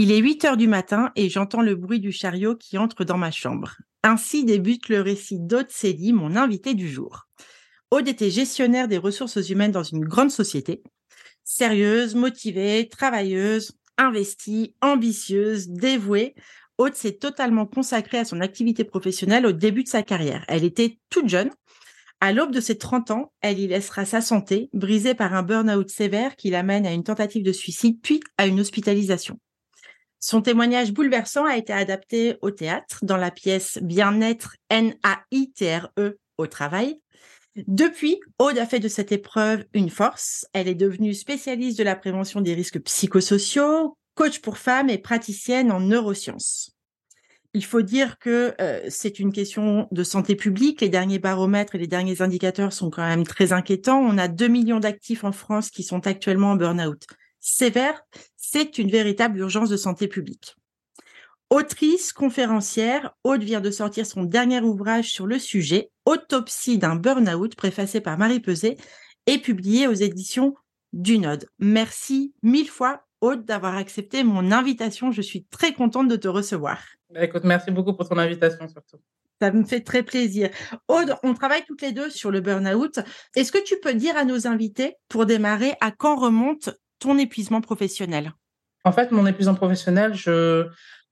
[0.00, 3.18] Il est 8 heures du matin et j'entends le bruit du chariot qui entre dans
[3.18, 3.78] ma chambre.
[4.04, 7.26] Ainsi débute le récit d'Aude Célie, mon invité du jour.
[7.90, 10.84] Aude était gestionnaire des ressources humaines dans une grande société.
[11.42, 16.36] Sérieuse, motivée, travailleuse, investie, ambitieuse, dévouée,
[16.78, 20.44] Aude s'est totalement consacrée à son activité professionnelle au début de sa carrière.
[20.46, 21.50] Elle était toute jeune.
[22.20, 25.90] À l'aube de ses 30 ans, elle y laissera sa santé, brisée par un burn-out
[25.90, 29.40] sévère qui l'amène à une tentative de suicide, puis à une hospitalisation.
[30.20, 37.00] Son témoignage bouleversant a été adapté au théâtre dans la pièce Bien-être N-A-I-T-R-E au travail.
[37.66, 40.46] Depuis, Aude a fait de cette épreuve une force.
[40.52, 45.70] Elle est devenue spécialiste de la prévention des risques psychosociaux, coach pour femmes et praticienne
[45.72, 46.76] en neurosciences.
[47.54, 50.80] Il faut dire que euh, c'est une question de santé publique.
[50.80, 54.00] Les derniers baromètres et les derniers indicateurs sont quand même très inquiétants.
[54.00, 57.06] On a 2 millions d'actifs en France qui sont actuellement en burn-out
[57.40, 58.02] sévère,
[58.36, 60.56] c'est une véritable urgence de santé publique.
[61.50, 67.56] Autrice, conférencière, Aude vient de sortir son dernier ouvrage sur le sujet, Autopsie d'un burn-out,
[67.56, 68.76] préfacé par Marie Peset
[69.26, 70.54] et publié aux éditions
[70.92, 71.48] du Node.
[71.58, 75.10] Merci mille fois, Aude, d'avoir accepté mon invitation.
[75.10, 76.82] Je suis très contente de te recevoir.
[77.10, 78.98] Bah, écoute, merci beaucoup pour ton invitation surtout.
[79.40, 80.50] Ça me fait très plaisir.
[80.88, 82.98] Aude, on travaille toutes les deux sur le burn-out.
[83.36, 87.60] Est-ce que tu peux dire à nos invités, pour démarrer, à quand remonte ton épuisement
[87.60, 88.32] professionnel?
[88.84, 90.68] En fait, mon épuisement professionnel, je...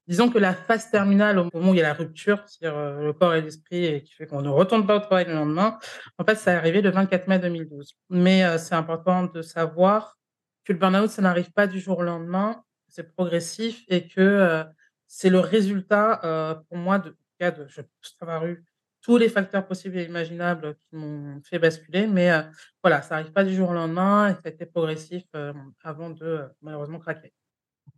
[0.06, 3.06] disons que la phase terminale, au moment où il y a la rupture, c'est-à-dire euh,
[3.06, 5.78] le corps et l'esprit, et qui fait qu'on ne retourne pas au travail le lendemain,
[6.18, 7.94] en fait, ça est arrivé le 24 mai 2012.
[8.10, 10.16] Mais euh, c'est important de savoir
[10.64, 14.64] que le burn-out, ça n'arrive pas du jour au lendemain, c'est progressif et que euh,
[15.06, 17.80] c'est le résultat, pour moi, de, de, je
[18.20, 18.64] avoir eu
[19.06, 22.08] tous les facteurs possibles et imaginables qui m'ont fait basculer.
[22.08, 22.42] Mais euh,
[22.82, 25.52] voilà, ça n'arrive pas du jour au lendemain et ça a été progressif euh,
[25.84, 27.32] avant de euh, malheureusement craquer.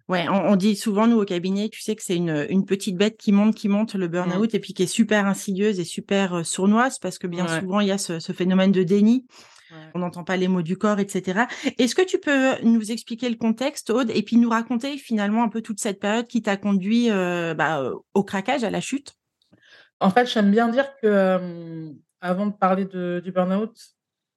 [0.07, 3.17] Ouais, on, dit souvent, nous, au cabinet, tu sais que c'est une, une, petite bête
[3.17, 4.11] qui monte, qui monte le mmh.
[4.11, 7.89] burn-out et puis qui est super insidieuse et super sournoise parce que bien souvent, il
[7.89, 9.27] y a ce, phénomène de déni.
[9.95, 11.43] On n'entend pas les mots du corps, etc.
[11.79, 15.49] Est-ce que tu peux nous expliquer le contexte, Aude, et puis nous raconter finalement un
[15.49, 19.18] peu toute cette période qui t'a conduit bah, au craquage, à la chute?
[20.01, 23.77] En fait, j'aime bien dire que, avant de parler de du burn-out,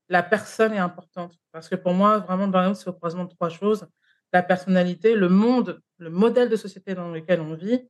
[0.10, 1.38] la personne est importante.
[1.52, 3.88] Parce que pour moi, vraiment, le burn-out, c'est au croisement de trois choses:
[4.34, 7.88] la personnalité, le monde, le modèle de société dans lequel on vit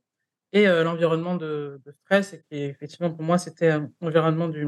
[0.52, 4.66] et l'environnement de stress et qui effectivement, pour moi, c'était, l'environnement du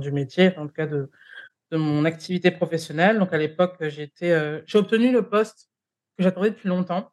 [0.00, 1.10] du métier, en tout cas de
[1.72, 3.18] mon activité professionnelle.
[3.18, 5.70] Donc à l'époque, j'ai j'ai obtenu le poste
[6.16, 7.12] que j'attendais depuis longtemps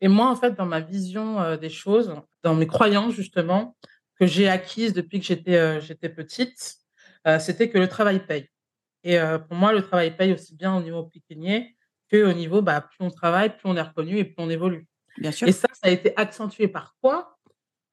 [0.00, 2.12] et moi, en fait, dans ma vision, des choses,
[2.42, 3.76] dans mes croyances justement,
[4.18, 6.76] que j'ai acquise depuis que j'étais euh, j'étais petite,
[7.26, 8.48] euh, c'était que le travail paye.
[9.04, 11.76] Et euh, pour moi, le travail paye aussi bien au niveau pécunier
[12.10, 14.86] qu'au niveau, bah, plus on travaille, plus on est reconnu et plus on évolue.
[15.18, 15.48] Bien sûr.
[15.48, 17.38] Et ça, ça a été accentué par quoi?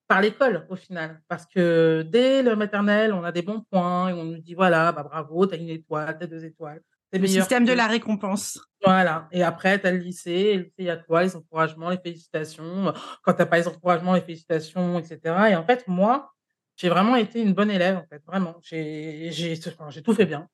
[0.08, 1.22] Par l'école, au final.
[1.28, 4.91] Parce que dès le maternel, on a des bons points et on nous dit voilà,
[4.91, 6.81] bah, bravo, tu as une étoile, tu as deux étoiles.
[7.12, 8.59] Le système de la récompense.
[8.84, 9.28] Voilà.
[9.31, 10.56] Et après, tu as le lycée.
[10.56, 12.94] le lycée, il y a toi, les encouragements, les félicitations.
[13.24, 15.20] Quand tu n'as pas les encouragements, les félicitations, etc.
[15.50, 16.31] Et en fait, moi,
[16.75, 18.22] j'ai vraiment été une bonne élève, en fait.
[18.25, 18.56] Vraiment.
[18.62, 19.59] J'ai j'ai
[20.03, 20.47] tout fait bien.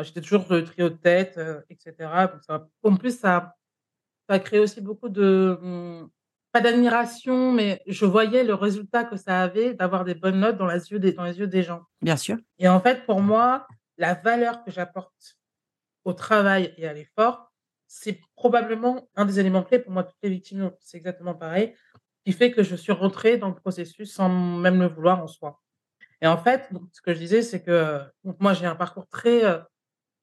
[0.00, 1.94] J'étais toujours le trio de tête, euh, etc.
[2.82, 3.54] en plus, ça,
[4.28, 5.58] ça a créé aussi beaucoup de.
[5.62, 6.10] Hum,
[6.52, 10.66] pas d'admiration, mais je voyais le résultat que ça avait d'avoir des bonnes notes dans,
[10.66, 11.82] les yeux des, dans les yeux des gens.
[12.00, 12.38] Bien sûr.
[12.58, 13.66] Et en fait, pour moi,
[13.98, 15.36] la valeur que j'apporte
[16.06, 17.52] au travail et à l'effort,
[17.88, 20.04] c'est probablement un des éléments clés pour moi.
[20.04, 21.74] Toutes les victimes, c'est exactement pareil,
[22.24, 25.60] qui fait que je suis rentrée dans le processus sans même le vouloir en soi.
[26.22, 28.00] Et en fait, ce que je disais, c'est que
[28.38, 29.58] moi, j'ai un parcours très, euh,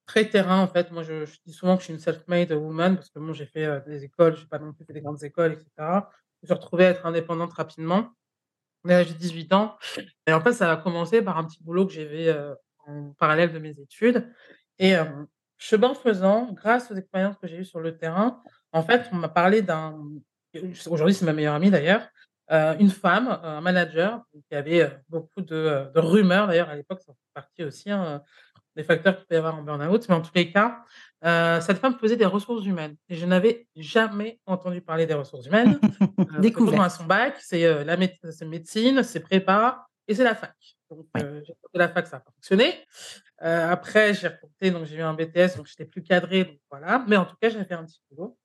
[0.06, 0.62] très terrain.
[0.62, 3.34] En fait, moi, je, dis souvent que je suis une self-made woman parce que moi,
[3.34, 5.70] j'ai fait euh, des écoles, je n'ai pas non plus fait des grandes écoles, etc.
[5.78, 5.84] Je
[6.44, 8.10] me suis retrouvée à être indépendante rapidement.
[8.86, 9.78] J'ai 18 ans.
[10.28, 12.56] Et en fait, ça a commencé par un petit boulot que j'avais euh,
[12.88, 14.34] en parallèle de mes études.
[14.80, 14.96] Et
[15.66, 18.42] Chemin faisant, grâce aux expériences que j'ai eues sur le terrain,
[18.74, 19.98] en fait, on m'a parlé d'un
[20.88, 22.06] aujourd'hui, c'est ma meilleure amie d'ailleurs,
[22.52, 26.76] euh, une femme, un manager qui avait, euh, beaucoup de, euh, de rumeurs d'ailleurs à
[26.76, 28.22] l'époque, ça fait partie aussi, hein,
[28.76, 30.84] des facteurs qu'il peut y avoir en burn-out, mais en tous les cas,
[31.62, 35.80] cette femme faisait des ressources humaines et je n'avais jamais entendu parler des ressources humaines.
[36.20, 36.82] Heu, Découvert.
[36.82, 40.56] à son bac, c'est, la méde médecine, c'est prépa et c'est la fac.
[40.90, 42.76] Donc j'ai tenté la fac, ça a fonctionné.
[43.44, 47.04] Heu, après j'ai retenté, donc j'ai eu un BTS, donc j'étais plus cadrée, donc voilà.
[47.08, 48.38] Mais en tout cas, j'avais un petit boulot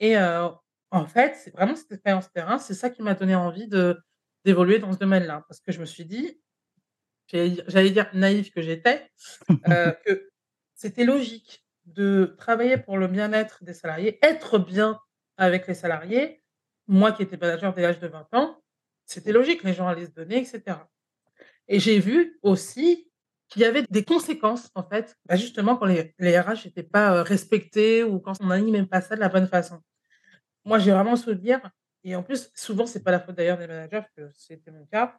[0.00, 0.50] et heu,
[0.92, 3.98] en fait, c'est vraiment cette expérience terrain, c'est ça qui m'a donné envie de
[4.44, 5.44] d'évoluer dans ce domaine-là.
[5.48, 6.40] Parce que je me suis dit
[7.32, 9.10] J'allais dire naïve que j'étais,
[9.68, 10.30] heu, que
[10.74, 14.98] c'était logique de travailler pour le bien-être des salariés, être bien
[15.36, 16.42] avec les salariés.
[16.86, 18.62] Moi qui étais manager dès l'âge de 20 ans,
[19.04, 20.88] c'était logique, les gens allaient se donner et cetera
[21.68, 23.07] et j'ai vu aussi
[23.48, 27.16] qu'il y avait des conséquences en fait, bah, justement quand les les RH étaient pas,
[27.18, 29.80] heu, respectés ou quand on n'animait pas ça de la bonne façon.
[30.66, 31.60] Moi, j'ai vraiment souvenir
[32.04, 34.86] et en plus, souvent, c'est pas la faute d'ailleurs des managers, parce que c'était mon
[34.86, 35.16] cas,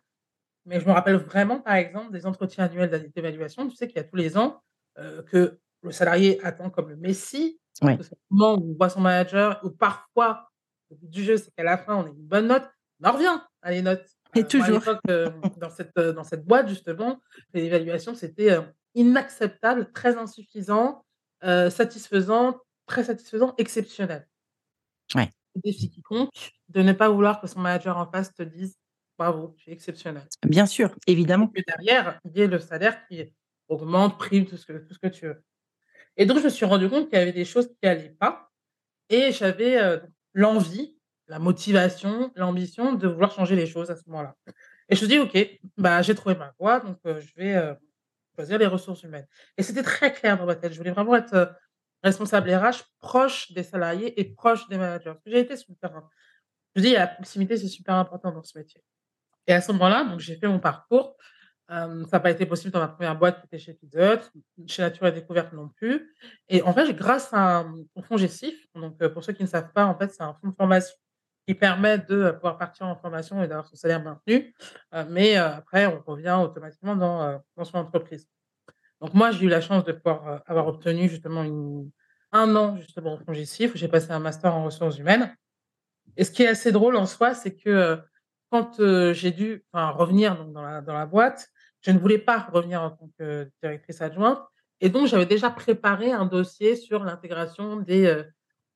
[0.66, 4.00] mais je me rappelle vraiment, par exemple, des entretiens annuels d'évaluation, tu sais qu'il y
[4.02, 4.62] a tous les ans,
[5.00, 8.00] heu, que le salarié attend comme le messie, Ouais.
[8.00, 10.50] que c'est le moment où on voit son manager ou parfois,
[10.92, 13.14] le but du jeu, c'est qu'à la fin, on ait une bonne note, mais on
[13.14, 14.08] revient à les notes.
[14.36, 14.84] Et Heu, moi, à toujours.
[15.08, 17.20] hem, dans cette, heu, dans cette boîte, justement,
[17.54, 18.58] les évaluations, c'était,
[18.96, 21.04] inacceptable, très insuffisant,
[21.42, 24.28] satisfaisant, très satisfaisant, exceptionnel.
[25.16, 25.30] Ouais.
[25.56, 26.30] Défi qui compte,
[26.70, 28.78] de ne pas vouloir que son manager en face te dise:
[29.18, 30.30] «Bravo, tu es exceptionnel».
[30.46, 30.96] Bien sûr,
[31.38, 31.54] Et évidemment.
[31.56, 33.34] que derrière, il y ait le salaire qui
[33.68, 35.44] augmente, prime, tout ce que tout ce que tu veux.
[36.18, 38.52] Et donc je me suis rendu compte qu'il y avait des choses qui allaient pas
[39.10, 40.02] et j'avais,
[40.34, 40.99] l'envie,
[41.30, 44.36] la motivation, l'ambition de vouloir changer les choses à ce moment-là.
[44.90, 45.38] Et je me dit: «OK,
[45.78, 47.76] bah, j'ai trouvé ma voie, donc heu, je vais, heu,
[48.36, 49.28] choisir les ressources humaines».
[49.58, 50.74] Et c'était très clair dans ma tête.
[50.74, 51.50] Je voulais vraiment être, heu,
[52.04, 55.12] responsable RH proche des salariés et proche des managers.
[55.14, 56.10] Parce que j'ai été sur le terrain.
[56.76, 58.82] Je me dis: «La proximité, c'est super important dans ce métier».
[59.48, 61.18] Et à ce moment-là, j'ai fait mon parcours.
[61.70, 64.20] Ça a pas été possible dans ma première boîte qui était chez Pizza
[64.68, 66.16] chez Nature et Découverte non plus.
[66.50, 69.72] Et en fait, grâce à, mmh, au fonds Gessif, donc pour ceux qui ne savent
[69.74, 70.96] pas, en fait, c'est un fonds de formation
[71.50, 74.54] qui permet de, heu, pouvoir partir en formation et d'avoir son salaire maintenu,
[74.94, 78.28] heu, mais heu, après on revient automatiquement dans, dans son entreprise.
[79.02, 81.90] Donc moi, j'ai eu la chance de pouvoir, avoir obtenu justement une
[82.34, 85.36] 1 an justement au où j'ai passé un master en ressources humaines.
[86.18, 88.00] Et ce qui est assez drôle en soi, c'est que,
[88.52, 88.76] quand,
[89.14, 91.50] j'ai dû, enfin, revenir donc dans la dans la boîte,
[91.82, 94.40] je ne voulais pas revenir en tant que directrice adjointe.
[94.82, 98.24] Et donc j'avais déjà préparé un dossier sur l'intégration des,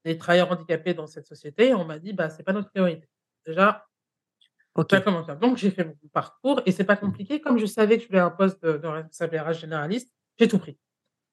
[0.06, 3.08] des travailleurs handicapés dans cette société et on m'a dit: «Bah, c'est pas notre priorité».
[3.46, 3.86] Déjà,
[4.90, 5.04] ça OK.
[5.04, 5.36] commence bien.
[5.36, 7.42] Donc j'ai fait mon parcours et c'est pas compliqué.
[7.42, 10.78] Comme je savais que je voulais un poste de de responsable généraliste, j'ai tout pris.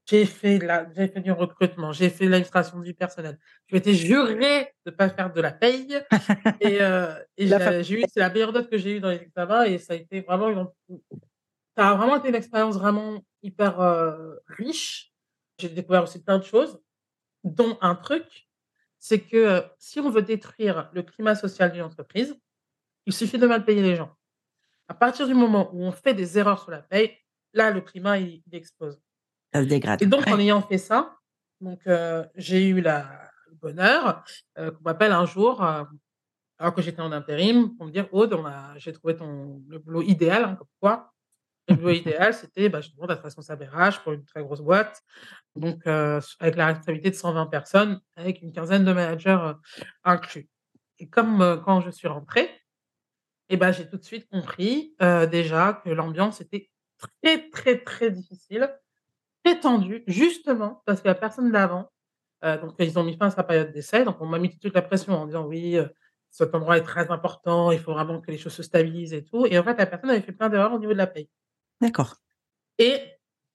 [0.06, 3.38] J'ai fait la j'ai fait du recrutement, j'ai fait l'administration du personnel.
[3.68, 5.98] Je m'étais jurée de pas faire de la paye
[6.60, 9.64] et fa j'ai j'ai eu c'est la meilleure note que j'ai eue dans les examens
[9.64, 10.66] et ça a été vraiment une
[11.76, 15.12] ça a vraiment été une expérience vraiment hyper, heu, riche.
[15.58, 16.80] J'ai découvert aussi plein de choses,
[17.44, 18.48] dont un truc,
[19.00, 22.36] c'est que, heu, si on veut détruire le climat social d'une entreprise,
[23.06, 24.16] il suffit de mal payer les gens.
[24.88, 27.16] À partir du moment où on fait des erreurs sur la paye,
[27.54, 29.00] là, le climat, il il explose.
[29.54, 30.00] ça se dégrade.
[30.00, 31.18] Et donc en ayant fait ça,
[31.60, 34.24] donc heu, j'ai eu la le bonheur,
[34.58, 38.36] heu, qu'on m'appelle un jour, alors que j'étais en intérim, pour me dire: «Aude,
[38.76, 41.09] j'ai trouvé ton le boulot idéal», hein, comme quoi.
[41.70, 45.02] Le boulot idéal, c'était, bah, justement d'être responsable RH pour une très grosse boîte,
[45.56, 49.54] donc heu, s avec la responsabilité de 120 personnes, avec une quinzaine de managers, heu,
[50.04, 50.48] inclus.
[51.00, 52.50] Et comme, heu, quand je suis rentrée
[53.50, 54.94] et bah, j'ai tout de suite compris,
[55.32, 56.70] déjà que l'ambiance était
[57.22, 58.70] très, très, très difficile,
[59.44, 61.90] très tendue, justement parce que la personne d'avant.
[62.44, 64.60] Donc ils ont mis fin à sa période d'essai, donc on m'a mis tout de
[64.62, 65.78] suite la pression en disant: «Oui,
[66.30, 69.46] cet endroit est très important, il faut vraiment que les choses se stabilisent et tout»
[69.46, 71.28] et en fait, la personne avait fait plein d'erreurs au niveau de la paye
[71.80, 72.16] D'accord.
[72.78, 73.00] et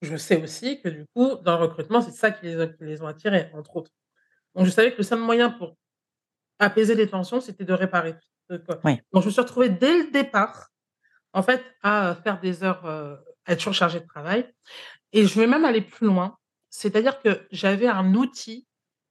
[0.01, 2.83] je sais aussi que du coup, dans le recrutement, c'est ça qui les a qui
[2.85, 3.91] les ont attirés, entre autres.
[4.55, 5.77] Donc je savais que le seul moyen pour
[6.59, 8.15] apaiser les tensions, c'était de réparer
[8.67, 8.79] quoi.
[8.85, 9.01] Ouais.
[9.13, 10.69] Donc je me suis retrouvée dès le départ,
[11.33, 14.51] en fait, à, heu, faire des heures, heu, à être surchargée de travail
[15.13, 16.37] et je vais même aller plus loin.
[16.71, 18.67] C'est-à-dire que j'avais un outil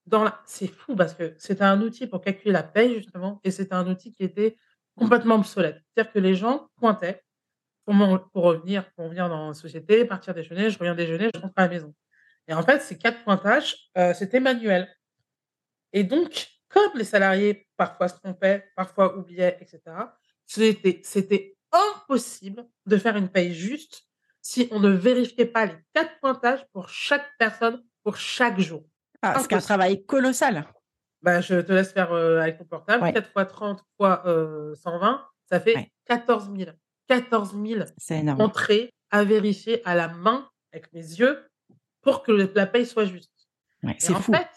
[0.07, 3.53] dans la c'est fou parce que c'était un outil pour calculer la paye justement et
[3.53, 4.57] c'était un outil qui était
[4.99, 5.83] complètement obsolète.
[5.97, 7.24] C'est-à-dire que les gens pointaient
[7.87, 11.41] pour mon pour revenir pour venir dans la société, partir déjeuner, je reviens déjeuner, je
[11.41, 11.95] rentre à la maison
[12.49, 14.89] et en fait, ces 4 pointages, heu, c'était manuel
[15.93, 22.67] et donc comme les salariés parfois se trompaient, parfois oubliaient et cetera, c'était c'était impossible
[22.87, 24.05] de faire une paye juste
[24.43, 28.85] si on ne vérifiait pas les 4 pointages pour chaque personne, pour chaque jour.
[29.23, 30.67] Ah, c'est un travail colossal.
[31.23, 33.05] Bah, je te laisse faire, heu, avec ton portable.
[33.05, 33.13] Ouais.
[33.13, 35.91] 4 fois 30 fois, heu, 120, ça fait Ouais.
[36.05, 36.75] 14 000.
[37.09, 38.41] 14 000 C'est énorme.
[38.41, 41.47] entrées à vérifier à la main avec mes yeux
[42.03, 43.33] pour que la paye soit juste.
[43.83, 44.33] Ouais, c'est en fou.
[44.33, 44.49] fait,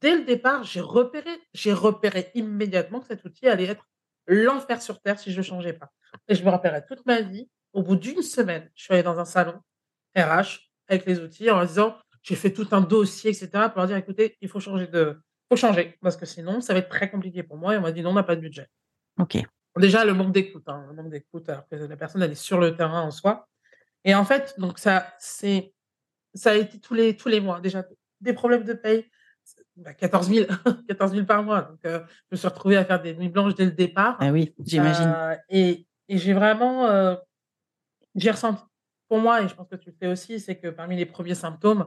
[0.00, 3.86] dès le départ, j'ai repéré j'ai repéré immédiatement que cet outil allait être
[4.26, 5.90] l'enfer sur terre si je le changeais pas.
[6.28, 9.18] Et je me rappellerai toute ma vie, au bout d'une semaine, je suis allée dans
[9.18, 9.60] un salon
[10.16, 13.88] RH avec les outils en disant j'ai fait tout un dossier et cetera pour leur
[13.88, 15.18] dire: «Écoutez, il faut changer de
[15.50, 17.92] faut changer parce que sinon ça va être très compliqué pour moi» et on m'a
[17.92, 18.68] dit: «Non, on n'a pas de budget».
[19.18, 19.38] OK.
[19.78, 22.58] Déjà le manque d'écoute, hein, le manque d'écoute alors que la personne elle est sur
[22.60, 23.48] le terrain en soi
[24.04, 25.74] et en fait donc ça c'est
[26.34, 27.84] ça a été tous les tous les mois déjà
[28.20, 29.06] des problèmes de paye,
[29.44, 30.48] c bah 14 000
[30.88, 33.54] 14 000 par mois donc heu, je me suis retrouvée à faire des nuits blanches
[33.56, 35.18] dès le départ, Ah oui, j'imagine.
[35.32, 37.18] heu et et j'ai vraiment, heu,
[38.16, 38.62] j'ai ressenti
[39.08, 41.34] pour moi et je pense que tu le fais aussi, c'est que parmi les 1ers
[41.36, 41.86] symptômes,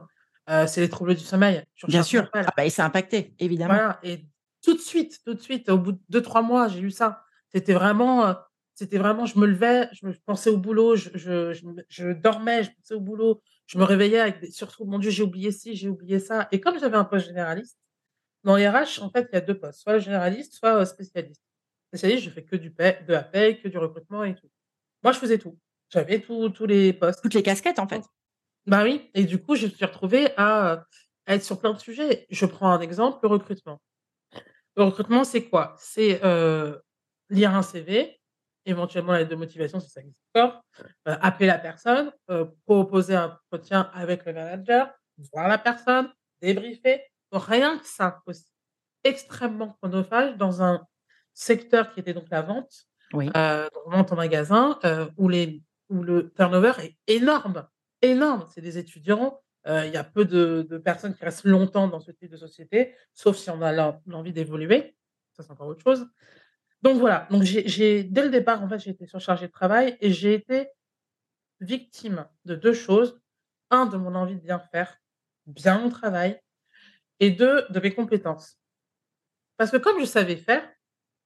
[0.50, 2.28] heu, c'est les troubles du sommeil, Bien sûr.
[2.44, 3.84] Ah bah et ça a impacté, évidemment.
[3.84, 4.26] Voilà et
[4.62, 7.25] tout de suite, tout de suite, au bout de 2-3 mois, j'ai eu ça.
[7.54, 8.34] C'était vraiment, heu,
[8.74, 11.52] c'était vraiment je me levais, je me je pensais au boulot, je je
[11.88, 15.22] je dormais, je pensais au boulot, je me réveillais avec des sursaut: «Mon Dieu, j'ai
[15.22, 17.78] oublié ci, j'ai oublié ça» et comme j'avais un poste généraliste,
[18.44, 21.42] dans les RH, en fait, il y a 2 postes, soit généraliste, soit, heu, spécialiste.
[21.90, 24.48] Spécialiste, je fais que du de la paie, que du recrutement et tout.
[25.04, 25.58] Moi, je faisais tout.
[25.90, 27.22] J'avais tous tous les postes.
[27.22, 28.02] Toutes les casquettes, en fait.
[28.66, 30.80] Bah oui et du coup, je me suis retrouvée à, heu,
[31.26, 32.26] à être sur plein de sujets.
[32.30, 33.80] Je prends un exemple, le recrutement.
[34.76, 35.74] Le recrutement, c'est quoi?
[35.78, 36.20] C'est,
[37.30, 38.20] lire un CV,
[38.66, 40.62] éventuellement la lettre de motivation si ça existe encore,
[41.08, 44.92] heu, appeler la personne, heu, proposer un entretien avec le manager,
[45.32, 46.10] voir la personne,
[46.42, 47.02] débriefer.
[47.32, 48.46] Rien que ça aussi,
[49.04, 50.86] extrêmement chronophage dans un
[51.34, 53.36] secteur qui était donc la vente, Oui.
[53.74, 54.78] donc vente en magasin,
[55.16, 57.68] où les où le turnover est énorme,
[58.02, 58.46] énorme.
[58.52, 62.10] C'est des étudiants, il y a peu de de personnes qui restent longtemps dans ce
[62.12, 64.96] type de société, sauf si on a l'en l'envie d'évoluer,
[65.32, 66.06] ça c'est encore autre chose.
[66.82, 70.12] Donc voilà, donc j'ai dès le départ, en fait, j'ai été surchargée de travail et
[70.12, 70.68] j'ai été
[71.60, 73.20] victime de 2 choses.
[73.70, 74.98] 1 de mon envie de bien faire,
[75.46, 76.40] bien mon travail
[77.20, 78.54] et 2 de mes compétences.
[79.58, 80.68] Parce que comme je savais faire,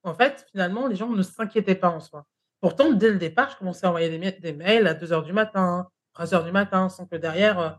[0.03, 2.25] en fait, finalement, les gens ne s'inquiétaient pas en soi.
[2.61, 5.33] Pourtant, dès le départ, je commençais à envoyer des mai des mails à 2:00 du
[5.33, 7.71] matin, 3:00 du matin, sans que derrière, heu,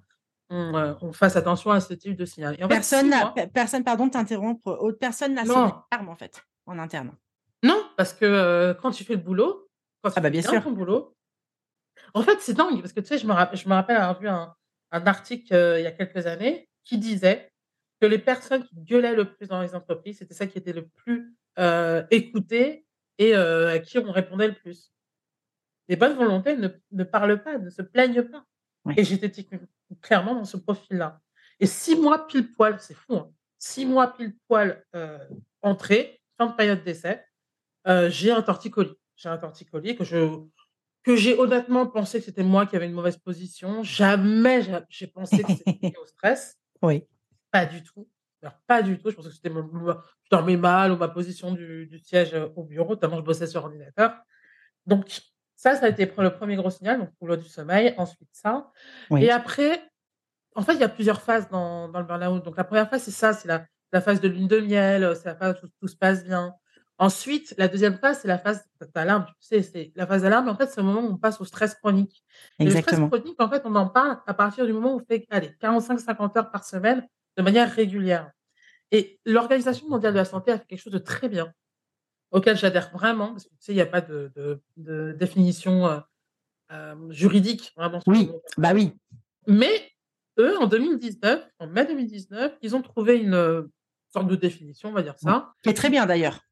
[0.51, 3.11] on, heu, on fasse attention à ce type de signal et en fait, Personne 6
[3.11, 7.13] n'a mois pe personne, pardon de t'interrompre, personne n'a sonné en fait, en interne?
[7.63, 9.69] Non, parce que, heu, quand tu fais le boulot,
[10.03, 10.65] quand tu Ah bah, fais bien bien sûr.
[10.65, 11.15] ton boulot
[12.15, 14.19] en fait, c'est dingue parce que tu sais, je me rapp je me rappelle avoir
[14.21, 14.55] vu un
[14.95, 17.51] un article, heu, il y a quelques années qui disait
[18.01, 20.87] que les personnes qui gueulaient le plus dans les entreprises, c'était celles qui étaient le
[20.89, 22.87] plus, heu, écoutées
[23.19, 24.93] et à qui on répondait le plus.
[25.89, 28.45] Les bonnes volontés ne ne parlent pas, ne se plaignent pas
[28.85, 28.95] Oui.
[28.97, 29.31] et j'étais
[30.03, 31.21] clairement dans ce profil-là
[31.61, 34.85] et 6 mois pile poil, c'est fou, hein, 6 mois pile poil,
[35.63, 37.25] entrée, fin de période d'essai,
[37.89, 38.95] heu, j'ai un torticolis.
[39.17, 40.29] J'ai un torticolis que je
[41.05, 43.83] que j'ai honnêtement pensé que c'était moi qui avais une mauvaise position.
[43.85, 46.57] Jamais j'a j'ai pensé que c'était lié au stress.
[46.83, 47.07] Oui.
[47.53, 48.09] Pas du tout,
[48.43, 51.87] alors pas du tout, je pensais que c'était je dormais mal ou ma position du
[51.87, 54.17] du siège, heu, au bureau, tellement je bossais sur ordinateur.
[54.87, 55.21] Donc
[55.57, 58.71] ça, ça a été le 1er gros signal, donc trouble du sommeil, ensuite ça
[59.19, 59.83] et après,
[60.57, 62.45] en fait, il y a plusieurs phases dans dans le burn-out.
[62.45, 65.15] Donc la 1re phase, c'est ça, c'est la la phase de lune de miel, heu,
[65.17, 66.55] c'est la phase où tout se passe bien.
[66.99, 70.55] Ensuite, la 2e phase, c'est la phase d'alarme, tu sais, c'est la phase d'alarme, en
[70.57, 72.23] fait, c'est le moment où on passe au stress chronique
[72.63, 73.11] et le stress Exactement.
[73.11, 76.37] chronique, en fait, on en parle à partir du moment où on fait, allez, 45-50
[76.37, 77.07] heures par semaine
[77.37, 78.31] de manière régulière
[78.93, 81.53] et l'Organisation mondiale de la santé a fait quelque chose de très bien,
[82.33, 85.87] auquel j'adhère vraiment parce que tu sais, il y a pas de de de définition,
[85.89, 86.01] heu,
[86.71, 88.93] hem, juridique vraiment le Oui, bah oui.
[89.47, 89.91] mais
[90.39, 93.71] eux, en 2019, en mai 2019, ils ont trouvé une, heu,
[94.13, 96.43] sorte de définition, on va dire ça, qui est très bien d'ailleurs.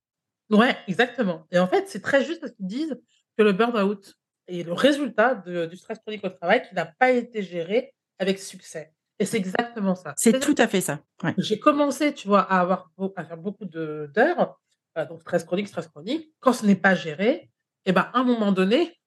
[0.50, 3.00] Ouais, exactement et en fait, c'est très juste parce qu'ils disent
[3.38, 4.14] que le burn-out
[4.49, 8.38] est le résultat de du stress chronique au travail qui n'a pas été géré avec
[8.38, 10.14] succès et c'est exactement ça.
[10.16, 11.35] C'est tout à fait ça, ouais.
[11.38, 14.59] j'ai commencé, tu vois, à avoir à faire beaucoup d'heures,
[14.99, 16.33] heu, donc stress chronique, stress chronique.
[16.40, 17.50] Quand ce n'est pas géré
[17.85, 18.99] et bah, à un moment donné,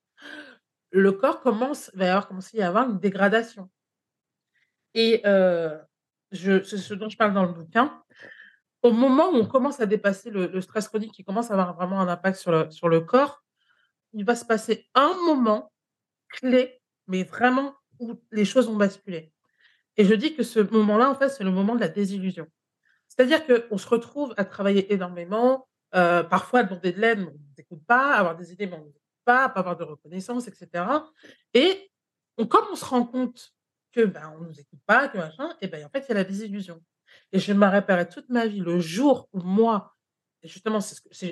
[0.90, 3.68] le corps commence va y avoir commencer à y avoir une dégradation
[4.94, 5.20] et
[6.32, 8.02] je c'est ce dont je parle dans le bouquin.
[8.84, 12.00] Au moment où on commence à dépasser le stress chronique qui commence à avoir vraiment
[12.00, 13.42] un impact sur le sur le corps,
[14.12, 15.72] il va se passer un moment
[16.28, 19.32] clé, mais vraiment où les choses vont basculer.
[19.96, 22.46] Et je dis que ce moment-là, en fait, c'est le moment de la désillusion.
[23.08, 27.38] C'est-à-dire qu'on se retrouve à travailler énormément, heu, parfois à demander de l'aide, mais on
[27.38, 30.46] nous écoute pas, avoir des idées, mais on nous écoute pas, pas avoir de reconnaissance
[30.46, 31.10] et cetera.
[31.54, 31.90] Et
[32.36, 33.54] on comme on se rend compte
[33.92, 36.16] que, ben, on nous écoute pas, que machin et ben, en fait, il y a
[36.16, 36.82] la désillusion
[37.32, 39.94] et je me rappellerai toute ma vie le jour où moi
[40.42, 40.78] justement,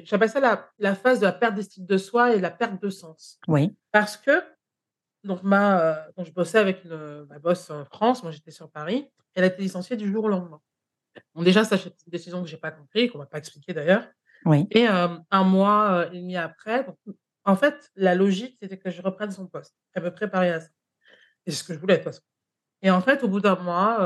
[0.05, 2.89] j'appelle ça la la phase de la perte d'estime de soi et la perte de
[2.91, 3.77] sens Oui.
[3.93, 4.43] parce que
[5.25, 8.71] donc ma, heu, donc je bossais avec une, ma boss en France, moi j'étais sur
[8.71, 9.09] Paris.
[9.35, 10.61] Elle a été licenciée du jour au lendemain.
[11.35, 14.07] Bon déjà ça, c'est une décision que j'ai pas compris, qu'on m'a pas expliqué d'ailleurs
[14.47, 14.67] Oui.
[14.73, 16.97] et hem, 1 mois, heu, et demi après, donc
[17.45, 19.75] en fait, la logique, c'était que je reprenne son poste.
[19.95, 20.69] Elle me préparait à ça
[21.47, 22.23] et c'est ce que je voulais de toute façon
[22.83, 24.01] et en fait, au bout d'un mois,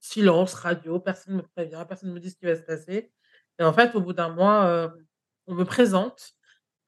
[0.00, 3.12] silence radio, personne me prévient, personne me dit ce qui va se passer
[3.58, 5.06] et en fait, au bout d'un mois, heu,
[5.46, 6.32] on me présente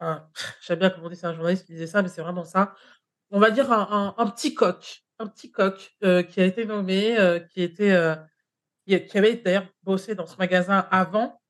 [0.01, 0.29] un
[0.63, 2.75] j'aime bien comment on dit, c'est un journaliste qui disait ça, mais c'est vraiment ça.
[3.33, 6.67] On va dire un un un petit coq un petit coq, heu, qui a été
[6.67, 7.93] nommé, heu, qui était,
[8.87, 11.41] qui qui avait d'ailleurs bossé dans ce magasin avant,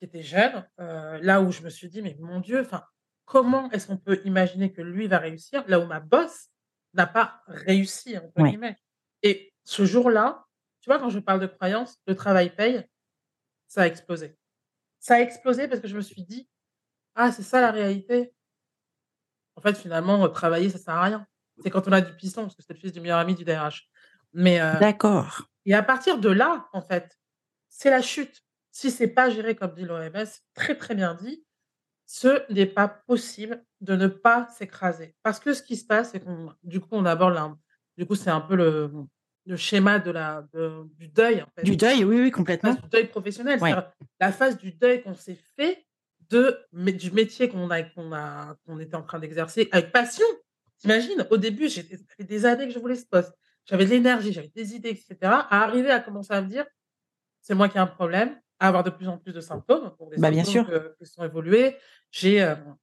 [0.00, 2.84] qui était jeune, là où je me suis dit: «Mais mon Dieu, enfin,
[3.26, 6.48] comment est-ce qu'on peut imaginer que lui va réussir là où ma boss
[6.94, 8.56] n'a pas «réussi» entre Ouais.
[8.56, 8.78] guillemets?»
[9.24, 10.45] et ce jour-là,
[10.86, 12.84] tu vois, quand je parle de croyance, le travail paye,
[13.66, 14.38] ça a explosé.
[15.00, 16.48] Ça a explosé parce que je me suis dit:
[17.16, 18.32] «Ah, c'est ça la réalité?»
[19.56, 21.26] En fait, finalement, travailler, ça sert à rien.
[21.60, 23.44] C'est quand on a du piston, parce que c'était le fils du meilleur ami du
[23.44, 23.88] DRH.
[24.32, 25.48] Mais, heu D'accord.
[25.64, 27.18] et à partir de là, en fait,
[27.68, 28.44] c'est la chute.
[28.70, 31.44] Si c'est pas géré comme dit l'OMS, très, très bien dit,
[32.04, 35.16] ce n'est pas possible de ne pas s'écraser.
[35.24, 37.56] Parce que ce qui se passe, c'est qu'on du coup, on aborde là,
[37.96, 38.92] du coup, c'est un peu le
[39.46, 41.62] le schéma de la de du deuil, en fait.
[41.62, 42.72] Du deuil, oui, oui, complètement.
[42.72, 43.72] phase du deuil professionnel, Ouais.
[44.20, 45.86] la phase du deuil qu'on s'est fait
[46.28, 50.26] de du métier qu'on a qu'on a qu'on était en train d'exercer avec passion.
[50.80, 51.26] Tu imagines?
[51.30, 53.32] Au début, ça fait des années que je voulais ce poste.
[53.64, 56.66] J'avais de l'énergie, j'avais des idées et cetera, à arriver à commencer à me dire:
[57.40, 60.18] «C'est moi qui ai un problème», à avoir de plus en plus de symptômes, des
[60.18, 60.66] Bah, bien sûr.
[60.66, 61.76] que qui sont évolués.
[62.10, 62.76] J'ai, hem,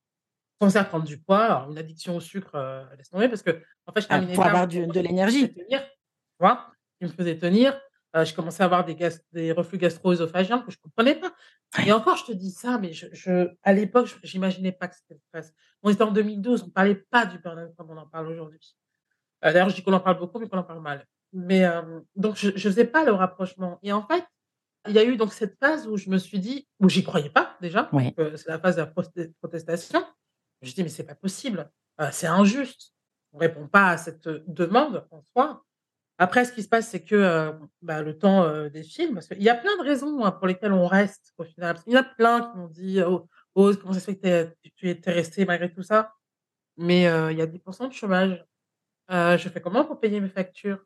[0.59, 3.51] commencé à prendre du poids, alors une addiction au sucre, heu, laisse tomber parce qu'en
[3.93, 5.53] fait, je Ah, terminais pour avoir du de l'énergie.
[6.39, 6.71] Vois?
[6.99, 7.79] Qui me faisait tenir,
[8.15, 8.95] heu, je commençais à avoir des
[9.33, 11.33] des reflux gastro-œsophagiens que je comprenais pas
[11.85, 14.95] et encore, je te dis ça, mais je je à l'époque, je j'imaginais pas que
[14.95, 15.53] c'était le stress.
[15.83, 18.75] On était en 2012, on parlait pas du burn-out comme on en parle aujourd'hui.
[19.45, 21.07] Heu, d'ailleurs, je dis qu'on en parle beaucoup, mais qu'on en parle mal.
[21.33, 24.25] Mais, hem, donc je je faisais pas le rapprochement et en fait,
[24.87, 27.29] il y a eu donc cette phase où je me suis dit où j'y croyais
[27.31, 28.15] pas déjà, Ouais.
[28.19, 28.87] heu, c'est la phase de la
[29.41, 29.99] protestation.
[30.61, 31.71] Je me suis dit: «Mais c'est pas possible,
[32.11, 32.93] c'est injuste.
[33.33, 35.65] On répond pas à cette, demande en soi».
[36.19, 39.41] Après ce qui se passe, c'est que, heu, bah, le temps, heu, défile parce qu'il
[39.41, 41.81] y a plein de raisons, hein, pour lesquelles on reste au final.
[41.83, 44.53] Qu'il y en a plein qui m'ont dit: «Oh oh comment ça se fait que
[44.75, 46.13] tu es restée malgré tout ça?»
[46.77, 48.45] mais, heu, il y a 10% de chômage.
[49.11, 50.85] Heu, je fais comment pour payer mes factures?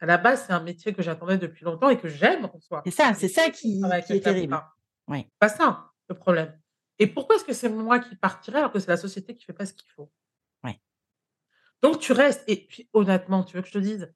[0.00, 2.84] À la base, c'est un métier que j'attendais depuis longtemps et que j'aime en soi.
[2.86, 4.62] C'est ça, c'est ça qui est terrible.
[5.08, 5.28] Ouais.
[5.40, 6.58] Pas ça, le problème
[7.00, 9.52] et pourquoi est-ce que c'est moi qui partirais alors que c'est la société qui fait
[9.54, 10.10] pas ce qu'il faut?
[10.64, 10.80] Ouais.
[11.82, 14.12] Donc tu restes et puis honnêtement, tu veux que je te dise?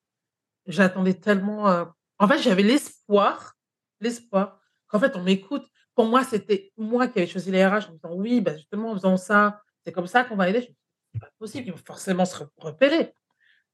[0.67, 1.87] J'attendais tellement, heu
[2.19, 3.55] en fait, j'avais l'espoir
[4.01, 5.65] l'espoir qu'en fait, on m'écoute.
[5.95, 8.91] Pour moi, c'était moi qui avais choisi les RH en me disant: «Oui, bah, justement,
[8.93, 10.61] en faisant ça, c'est comme ça qu'on va aider».
[10.63, 10.75] Je me
[11.15, 13.15] «C'est pas possible, ils vont forcément se re repérer».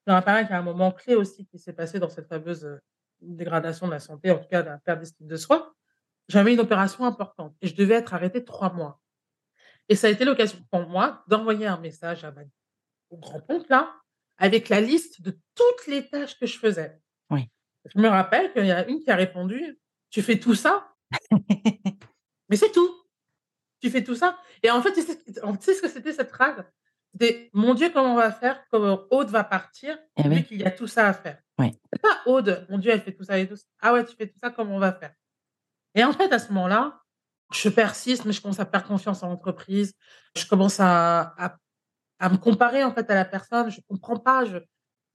[0.08, 2.28] En a pareil qu'il y a un moment clé aussi qui s'est passé dans cette
[2.28, 2.80] fameuse, heu,
[3.22, 5.74] dégradation de la santé, en tout cas de la perte d'estime de soi.
[6.28, 9.00] J'avais une opération importante et je devais être arrêtée 3 mois
[9.88, 12.42] et ça a été l'occasion pour moi d'envoyer un message à ma
[13.10, 13.94] au grand compte là,
[14.38, 17.00] avec la liste de toutes les tâches que je faisais.
[17.30, 17.48] Oui.
[17.94, 19.78] Je me rappelle qu'il y a une qui a répondu:
[20.10, 20.88] «Tu fais tout ça?»
[22.48, 22.90] «Mais c'est tout!
[23.80, 26.30] Tu fais tout ça?» et en fait, tu sais tu sais ce que c'était cette
[26.30, 26.64] phrase?
[27.12, 30.44] C'était: «Mon Dieu, comment on va faire quand Aude va partir, Eh vu oui.
[30.44, 31.72] qu'il y a tout ça à faire?» Ouais.
[31.92, 34.14] c'est pas Aude: «Mon Dieu, elle fait tout ça et tout ç» «Ah ouais, tu
[34.16, 35.14] fais tout ça, comment on va faire?»
[35.94, 37.00] et en fait, à ce moment-là,
[37.52, 39.94] je persiste, mais je commence à perdre confiance en l'entreprise.
[40.36, 41.58] Je commence à à
[42.20, 43.70] à me comparer, en fait, à la personne.
[43.70, 44.58] Je comprends pas, je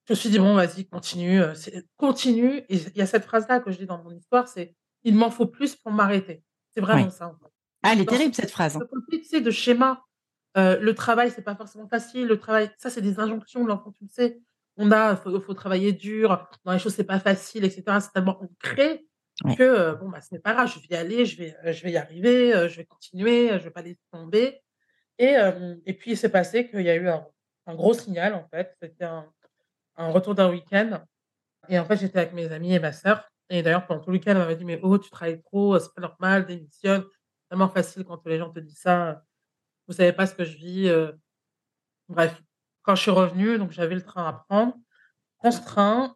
[0.07, 3.59] je me suis dit: «Bon, vas-y, continue, c'est continue» et il y a cette phrase-là
[3.61, 6.43] que je dis dans mon histoire, c'est: «Il m'en faut plus pour m'arrêter».
[6.71, 7.11] C'est vraiment Ouais.
[7.11, 7.51] ça, en fait.
[7.83, 8.85] Ah, elle est Dans ce terrible cette phrase, ce hein.
[9.11, 10.03] tu sais, de schéma,
[10.57, 13.91] heu, le travail, c'est pas forcément facile, le travail ça, c'est des injonctions de l'enfant,
[13.93, 14.41] tu le sais.
[14.77, 18.01] On a faut faut travailler dur, dans les choses, c'est pas facile et cetera.
[18.01, 19.07] C'est tellement ancré
[19.43, 19.57] Ouais.
[19.57, 21.83] que, heu, bon, bah, ce n'est pas grave, je vais y aller, je vais, je
[21.83, 24.61] vais y arriver, je vais continuer, je vais pas laisser tomber
[25.19, 25.35] et
[25.85, 28.75] et puis il s'est passé qu'il y a eu un gros signal, en fait.
[28.81, 29.27] C'était un
[30.11, 31.03] retour d'un week-end
[31.69, 34.17] et en fait, j'étais avec mes amis et ma sœur et d'ailleurs, pendant tout le
[34.17, 37.05] week-end, elle m'avait dit: «Mais Aude, tu travailles trop, c'est pas normal, démissionne».
[37.49, 39.23] Tellement facile quand les gens te disent ça,
[39.87, 41.19] vous savez pas ce que je vis, heu.
[42.09, 42.41] Bref,
[42.83, 44.75] quand je suis revenue, donc j'avais le train à prendre.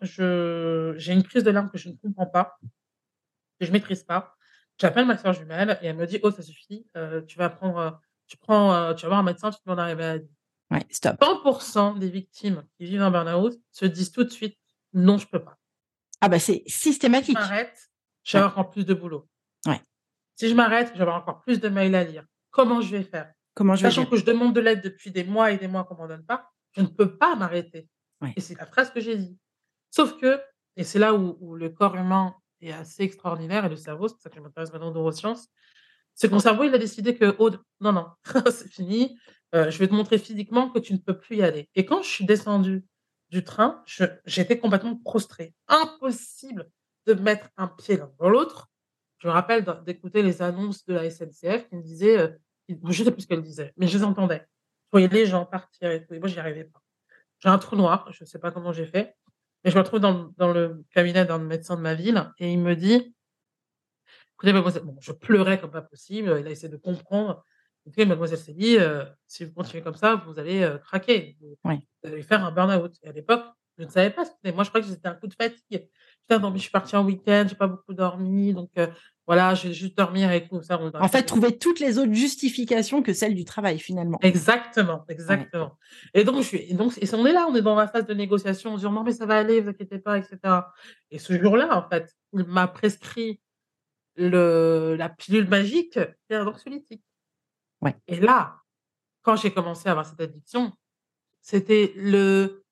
[0.01, 2.57] Je j'ai une crise de larmes que je ne comprends pas,
[3.59, 4.35] que je maîtrise pas.
[4.79, 7.79] J'appelle ma sœur jumelle et elle me dit: «Aude, ça suffit, heu, tu vas prendre,
[7.79, 7.91] heu,
[8.27, 10.29] tu prends, heu, tu vas voir un médecin, tu demandes arrêt maladie».
[10.71, 11.15] Ouais, stop.
[11.21, 14.57] 100% des victimes qui vivent un burn-out se disent tout de suite:
[14.93, 15.57] «Non, je peux pas».
[16.21, 17.35] Ah bah, c'est Si je systématique.
[17.35, 17.89] m'arrête,
[18.23, 19.29] je vais avoir encore plus de boulot.
[19.65, 19.81] Ouais.
[20.35, 22.25] Si je m'arrête, je vais avoir encore plus de mails à lire.
[22.51, 23.31] Comment je vais faire?
[23.53, 25.95] Comment je Sachant que je demande de l'aide depuis des mois et des mois qu'on
[25.95, 27.87] m'en donne pas, Je ne peux pas m'arrêter
[28.21, 28.33] Ouais.
[28.35, 29.37] et c'est la phrase que j'ai dit.
[29.91, 30.41] Sauf que
[30.75, 34.15] et c'est là où où le corps humain est assez extraordinaire et le cerveau, c'est
[34.15, 35.47] pour ça que je m'intéresse maintenant aux neurosciences.
[36.19, 38.07] C'est que mon cerveau, il a décidé que: «Aude, non, non,
[38.51, 39.19] c'est fini,
[39.55, 42.01] heu, je vais te montrer physiquement que tu ne peux plus y aller» et quand
[42.01, 42.83] je suis descendue
[43.29, 43.83] du train,
[44.25, 45.53] j'étais complètement prostrée.
[45.67, 46.69] Impossible
[47.05, 48.69] de mettre un pied dans l'autre.
[49.19, 52.35] Je me rappelle d'écouter les annonces de la SNCF qui me disaient,
[52.67, 54.39] qui je sais plus ce qu'elles disaient, mais je les entendais.
[54.87, 56.81] Je voyais les gens partir et tout et moi j'y arrivais pas.
[57.39, 59.15] J'ai un trou noir, je sais pas comment j'ai fait,
[59.65, 62.75] mais je me retrouve dans le cabinet d'un médecin de ma ville et il me
[62.75, 63.15] dit:
[64.39, 67.43] «Écoutez mademoiselle» bon, je pleurais comme pas possible, il a essayé de comprendre.
[67.87, 71.57] «Écoutez mademoiselle Séli, heu, si vous continuez comme ça, vous allez, heu, craquer, vous
[72.03, 73.43] allez faire un burn-out» et à l'époque,
[73.79, 74.53] je ne savais pas ce que c'était.
[74.55, 75.89] Moi, je croyais que c'était un coup de fatigue.
[76.27, 78.89] «Putain, non mais je suis partie en week-end, j'ai pas beaucoup dormi donc heu,
[79.25, 82.13] voilà, je vais juste dormir et tout», ça on En fait, trouver toutes les autres
[82.13, 84.19] justifications que celles du travail, finalement.
[84.21, 85.13] Exactement, Ouais.
[85.13, 85.77] exactement
[86.15, 88.07] et donc je suis et donc et on est là, on est dans la phase
[88.07, 90.73] de négociation, en se disant: «Non mais ça va aller, vous inquiétez pas» et cetera
[91.11, 93.39] et ce jour-là, en fait, il m'a prescrit
[94.17, 97.03] le la pilule magique qui est un anxiolytique
[97.81, 97.95] Ouais.
[98.07, 98.61] et là,
[99.23, 100.73] quand j'ai commencé à avoir cette addiction,
[101.41, 102.63] c'était le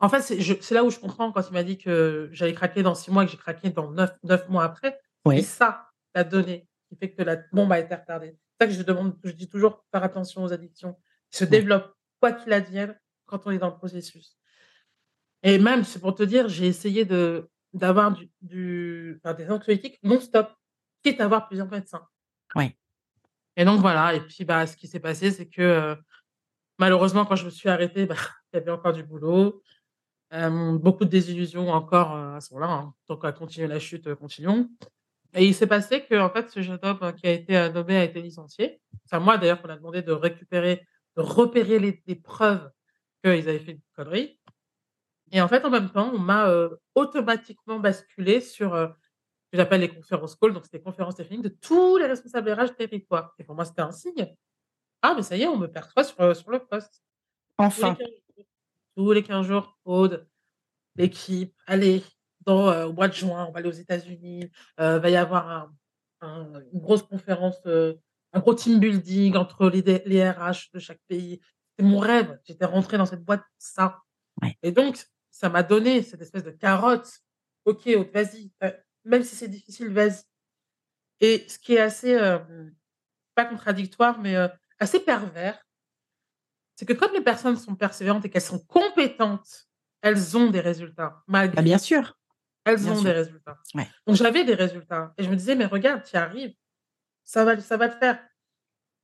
[0.00, 2.82] en fait, c'est c'est là où je comprends quand il m'a dit que j'allais craquer
[2.84, 5.00] dans 6 mois et que j'ai craqué dans 9- 9 mois après.
[5.26, 5.42] C'est Ouais.
[5.42, 8.36] ça, la donnée qui fait que la bombe a été retardée.
[8.60, 10.96] C'est ça que je demande je dis toujours: «Faire attention aux addictions».
[11.32, 11.50] Ils se Ouais.
[11.50, 14.34] développent, quoi qu'il advienne, quand on est dans le processus
[15.42, 19.98] et même, c'est pour te dire, j'ai essayé de d'avoir du du enfin des anxiolytiques
[20.02, 20.50] non-stop,
[21.10, 22.06] quitte à voir plusieurs médecins
[22.54, 22.74] Ouais.
[23.56, 25.96] et donc voilà et puis, bah, ce qui s'est passé, c'est que, heu,
[26.78, 28.14] malheureusement, quand je me suis arrêtée, bah,
[28.52, 29.62] il y avait encore du boulot.
[30.32, 34.16] Beaucoup de désillusions encore, heu, à ce moment-là, hein, donc à continuer la chute, heu,
[34.16, 34.68] continuons
[35.34, 38.22] et il s'est passé qu'en fait, ce jeune homme qui a été, nommé a été
[38.22, 38.80] licencié.
[39.04, 42.70] C'est à moi d'ailleurs qu'on a demandé de récupérer, de repérer les les preuves
[43.22, 44.38] qu'ils avaient fait une connerie
[45.32, 46.50] et en fait, en même temps, on m'a,
[46.94, 48.74] automatiquement basculée sur,
[49.52, 53.34] que j'appelle les conférences calls, donc c'était conférences téléphoniques de tous les responsables RH territoire
[53.38, 54.34] et pour moi, c'était un signe.
[55.02, 57.02] «Ah mais ça y est, on me perçoit sur, heu, sur le poste».
[57.58, 57.98] Enfin.
[57.98, 58.46] 15 jours
[58.96, 60.28] tous les 15 jours: «Aude,
[60.96, 62.04] l'équipe, allez,
[62.46, 65.50] dans, heu, au mois de juin, on va aller aux États-Unis, heu, va y avoir
[65.50, 65.74] un
[66.22, 68.00] un une grosse conférence, heu,
[68.34, 71.40] un gros team building entre les les RH de chaque pays».
[71.78, 74.02] C'est mon rêve, j'étais rentrée dans cette boîte pour ça
[74.42, 74.58] Ouais.
[74.62, 74.98] et donc
[75.30, 77.20] ça m'a donné cette espèce de carotte.
[77.66, 78.52] «OK, vas-y,
[79.08, 80.22] même si c'est difficile, vas-y»
[81.20, 82.74] et ce qui est assez, hem,
[83.36, 84.48] pas contradictoire, mais heu,
[84.80, 85.64] assez pervers
[86.78, 89.66] c'est que comme les personnes sont persévérantes et qu'elles sont compétentes,
[90.00, 91.82] elles ont des résultats Bah, malgré bien tout.
[91.82, 92.16] sûr.
[92.64, 93.04] Elles Bien ont sûr.
[93.04, 93.58] des résultats.
[93.74, 93.88] Ouais.
[94.06, 96.54] Donc j'avais des résultats et je me disais: «Mais regarde, tu y arrives,
[97.24, 98.20] ça va ça va le faire»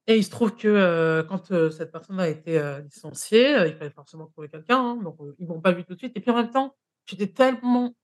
[0.09, 4.27] et il se trouve que, heu, quand, cette personne a été, licenciée, il fallait forcément
[4.29, 6.51] trouver quelqu'un, hein, donc ils m'ont pas vue tout de suite et puis en même
[6.51, 7.95] temps, j'étais tellement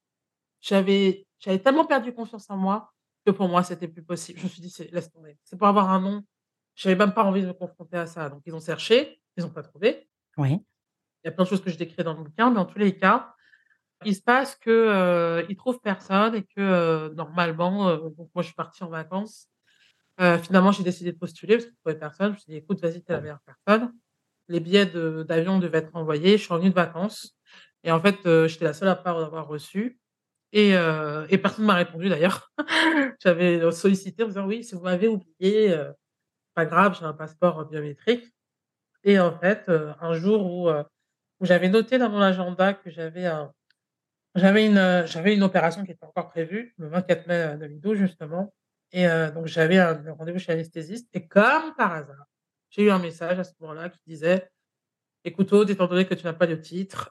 [0.60, 2.92] j'avais j'avais tellement perdu confiance en moi
[3.26, 4.38] que pour moi, c'était plus possible.
[4.40, 6.24] Je me suis dit: «C'est laisse tomber, c'est pour avoir un nom».
[6.76, 9.50] J'avais même pas envie de me confronter à ça, donc ils ont cherché, ils ont
[9.50, 10.08] pas trouvé.
[11.24, 12.78] Il y a plein de choses que je décris dans le bouquin, mais en tous
[12.78, 13.34] les cas,
[14.04, 14.70] il se passe que,
[15.42, 16.60] heu, ils trouvent personne et que,
[17.10, 19.48] heu, normalement, heu, donc moi je suis partie en vacances.
[20.20, 22.28] Heu, finalement, j'ai décidé de postuler parce qu'ils trouvaient personne.
[22.28, 23.92] Je me suis dit: «Écoute, vas-y, tu es la meilleure personne».
[24.48, 27.36] Les billets de d'avion devaient être envoyés, je suis revenue de vacances
[27.84, 28.16] et en fait,
[28.48, 29.99] j'étais la seule à pas avoir reçu
[30.52, 32.52] et heu et personne m'a répondu d'ailleurs.
[33.24, 35.94] J'avais, heu, sollicité en disant: «Oui, si vous m'avez oublié, heu,
[36.54, 38.26] pas grave, j'ai un passeport, biométrique»
[39.04, 40.70] et en fait, un jour où,
[41.42, 43.52] j'avais noté dans mon agenda que j'avais un
[44.36, 48.54] j'avais une, j'avais une opération qui était encore prévue le 24 mai, heu, 2012 justement.
[48.92, 51.08] Et donc j'avais un rendez-vous chez l'anesthésiste.
[51.14, 52.26] Et comme par hasard,
[52.70, 54.48] j'ai eu un message à ce moment-là qui disait:
[55.24, 57.10] «Écoute Aude, étant donné que tu n'as pas de titre,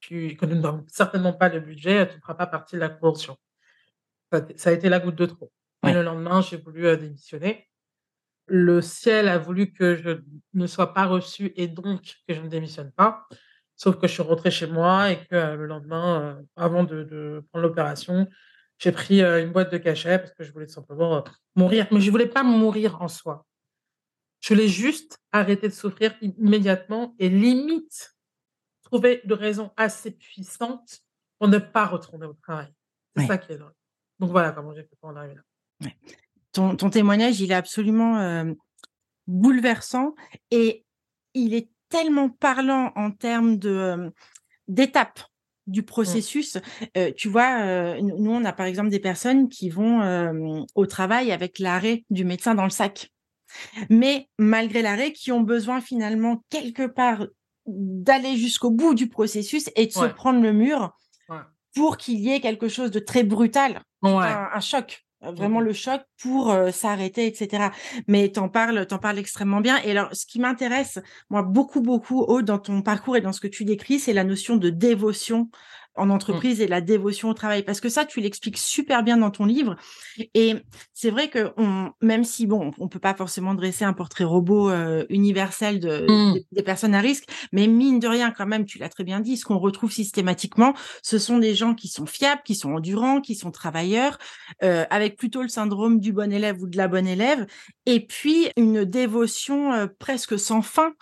[0.00, 2.88] tu que nous n'avons certainement pas le budget, tu ne feras pas partie de la
[2.90, 3.36] convention».
[4.32, 5.52] Ça a été ça a été la goutte de trop
[5.88, 7.68] et le lendemain, j'ai voulu, heu, démissionner.
[8.48, 10.20] Le ciel a voulu que je
[10.54, 13.26] ne sois pas reçue et donc que je ne démissionne pas.
[13.76, 17.04] Sauf que je suis rentrée chez moi et que, heu, le lendemain, heu, avant de
[17.04, 18.28] de prendre l'opération,
[18.78, 21.24] j'ai pris, une boîte de cachet parce que je voulais simplement,
[21.56, 21.86] mourir.
[21.92, 23.46] Mais je voulais pas mourir en soi.
[24.42, 28.14] Je voulais juste arrêter de souffrir immédiatement et limite
[28.90, 31.00] trouver une raison assez puissante
[31.38, 32.68] pour ne pas retourner au travail.
[33.16, 33.28] C'est Ouais.
[33.28, 33.72] ça qui est dingue.
[34.18, 35.42] Donc voilà comment j'ai fait pour en arriver là.
[35.86, 35.96] Ouais.
[36.52, 38.56] Ton ton témoignage, il est absolument, hem,
[39.26, 40.14] bouleversant
[40.50, 40.84] et
[41.34, 44.10] il est tellement parlant en termes de, hem,
[44.68, 45.20] d'étapes
[45.66, 45.84] du Mmh.
[45.84, 46.58] processus.
[46.96, 51.58] Heu, tu vois, nous on a par exemple des personnes qui vont, au travail avec
[51.60, 53.10] l'arrêt du médecin dans le sac.
[53.88, 57.26] Mais malgré l'arrêt, qui ont besoin finalement quelque part
[57.66, 60.92] d'aller jusqu'au bout du processus et de se prendre le mur
[61.28, 61.36] Ouais.
[61.76, 64.10] pour qu'il y ait quelque chose de très brutal, Ouais.
[64.26, 65.66] un, un choc, euh, vraiment Mhm.
[65.66, 67.68] le choc pour euh, s'arrêter, etc.
[68.08, 69.76] Mais t'en parles, t'en parles extrêmement bien.
[69.84, 73.40] Et alors, ce qui m'intéresse, moi, beaucoup, beaucoup, Aude, dans ton parcours et dans ce
[73.40, 75.50] que tu décris, c'est la notion de dévotion
[75.96, 77.62] en entreprise et la dévotion au travail.
[77.62, 79.76] Parce que ça, tu l'expliques super bien dans ton livre.
[80.34, 80.54] Et
[80.92, 84.70] c'est vrai que on, même si bon, on peut pas forcément dresser un portrait robot
[84.70, 86.34] euh, universel de, Mm.
[86.34, 89.20] des, des personnes à risque, mais mine de rien, quand même, tu l'as très bien
[89.20, 93.20] dit, ce qu'on retrouve systématiquement, ce sont des gens qui sont fiables, qui sont endurants,
[93.20, 94.18] qui sont travailleurs,
[94.62, 97.46] euh, avec plutôt le syndrome du bon élève ou de la bonne élève,
[97.86, 100.92] et puis une dévotion euh, presque sans fin.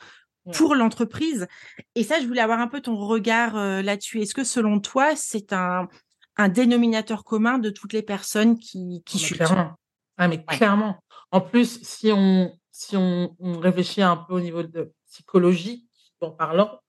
[0.52, 1.46] Pour l'entreprise.
[1.94, 4.20] Et ça, je voulais avoir un peu ton regard euh, là-dessus.
[4.20, 5.88] Est-ce que selon toi, c'est un,
[6.37, 9.37] un dénominateur commun de toutes les personnes qui, qui Mais chutent?
[9.38, 9.72] clairement.
[10.16, 10.56] Ah, mais Ouais.
[10.56, 10.98] clairement.
[11.30, 15.87] En plus, si on, si on, on réfléchit un peu au niveau de psychologie,
[16.20, 16.80] en parlant,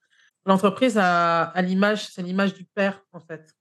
[0.45, 3.53] l'entreprise a, a l'image, c'est l'image du père, en fait.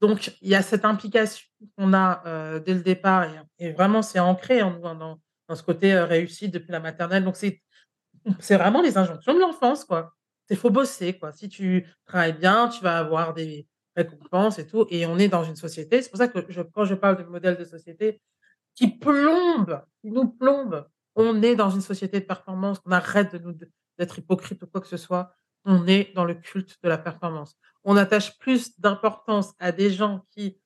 [0.00, 1.44] Donc, il y a cette implication
[1.76, 5.20] qu'on a euh, dès le départ, et, et vraiment, c'est ancré en nous, hein, dans,
[5.48, 7.24] dans ce côté euh, réussite depuis la maternelle.
[7.24, 7.60] Donc, c'est
[8.38, 10.14] c'est vraiment les injonctions de l'enfance, quoi.
[10.50, 11.32] Il faut bosser, quoi.
[11.32, 14.86] Si tu travailles bien, tu vas avoir des récompenses et tout.
[14.90, 16.02] Et on est dans une société.
[16.02, 16.40] C'est pour ça que
[16.72, 18.20] quand je parle de modèle de société
[18.74, 22.78] qui plombe, qui nous plombe, on est dans une société de performance.
[22.84, 23.54] On arrête de nous
[23.98, 25.32] d'être hypocrite ou quoi que ce soit.
[25.64, 27.56] On est dans le culte de la performance.
[27.84, 30.58] On attache plus d'importance à des gens qui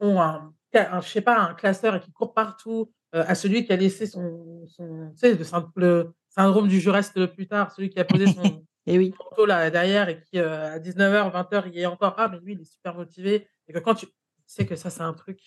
[0.00, 4.66] ont un, un, classeur et qui courent partout, euh, à celui qui a laissé son,
[4.66, 5.12] son
[6.38, 8.42] syndrome du je reste plus tard, celui qui a posé son
[8.86, 9.14] Et oui.
[9.18, 12.54] manteau là derrière et qui euh, à 19h, 20h, il est encore ah mais lui
[12.54, 14.06] il est super motivé et que quand tu
[14.46, 15.40] sais que ça c'est un truc,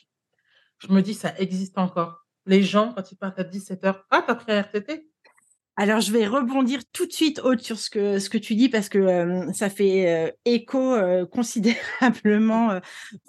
[0.77, 2.27] je me dis ça existe encore.
[2.45, 5.10] Les gens quand ils partent à 17h, ah t'as pris un RTT
[5.77, 8.67] Alors, je vais rebondir tout de suite, Aude, sur ce que, ce que tu dis,
[8.69, 12.79] parce que euh, ça fait euh, écho euh, considérablement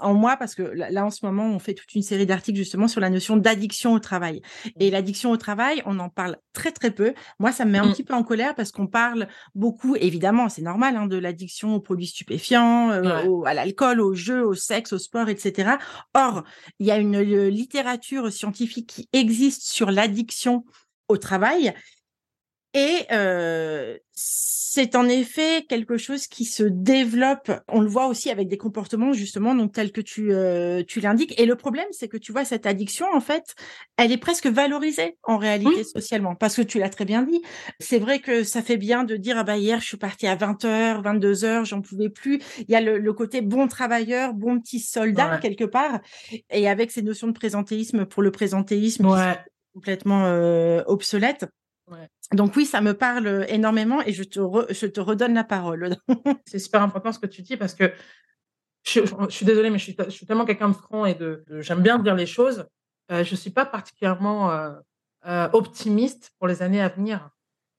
[0.00, 2.58] en moi, parce que là, là, en ce moment, on fait toute une série d'articles
[2.58, 4.42] justement sur la notion d'addiction au travail.
[4.80, 7.14] Et l'addiction au travail, on en parle très, très peu.
[7.38, 7.92] Moi, ça me met un Mm.
[7.92, 11.80] petit peu en colère parce qu'on parle beaucoup, évidemment, c'est normal, hein, de l'addiction aux
[11.80, 13.26] produits stupéfiants, Ouais.
[13.28, 15.78] au- à l'alcool, au jeu, au sexe, au sport, etc.
[16.14, 16.42] Or,
[16.80, 20.64] il y a une littérature scientifique qui existe sur l'addiction
[21.08, 21.72] au travail
[22.74, 27.50] et euh, c'est en effet quelque chose qui se développe.
[27.68, 31.38] On le voit aussi avec des comportements justement, donc tels que tu euh, tu l'indiques.
[31.38, 33.54] Et le problème, c'est que tu vois cette addiction, en fait,
[33.98, 35.84] elle est presque valorisée en réalité Oui.
[35.84, 37.42] socialement, parce que tu l'as très bien dit.
[37.80, 40.36] C'est vrai que ça fait bien de dire ah bah hier je suis partie à
[40.36, 42.40] 20h, 22h, j'en pouvais plus.
[42.60, 45.40] Il y a le, le côté bon travailleur, bon petit soldat Ouais.
[45.40, 46.00] quelque part,
[46.50, 49.36] et avec ces notions de présentéisme pour le présentéisme qui sont
[49.74, 51.44] complètement euh, obsolètes.
[52.32, 55.96] Donc oui, ça me parle énormément et je te, re- je te redonne la parole.
[56.46, 57.92] C'est super important ce que tu dis parce que
[58.84, 61.14] je, je- je suis désolée, mais je suis, je suis tellement quelqu'un de franc et
[61.14, 62.66] de, de- j'aime bien dire les choses.
[63.10, 64.70] Euh, je suis pas particulièrement euh,
[65.26, 67.28] euh, optimiste pour les années à venir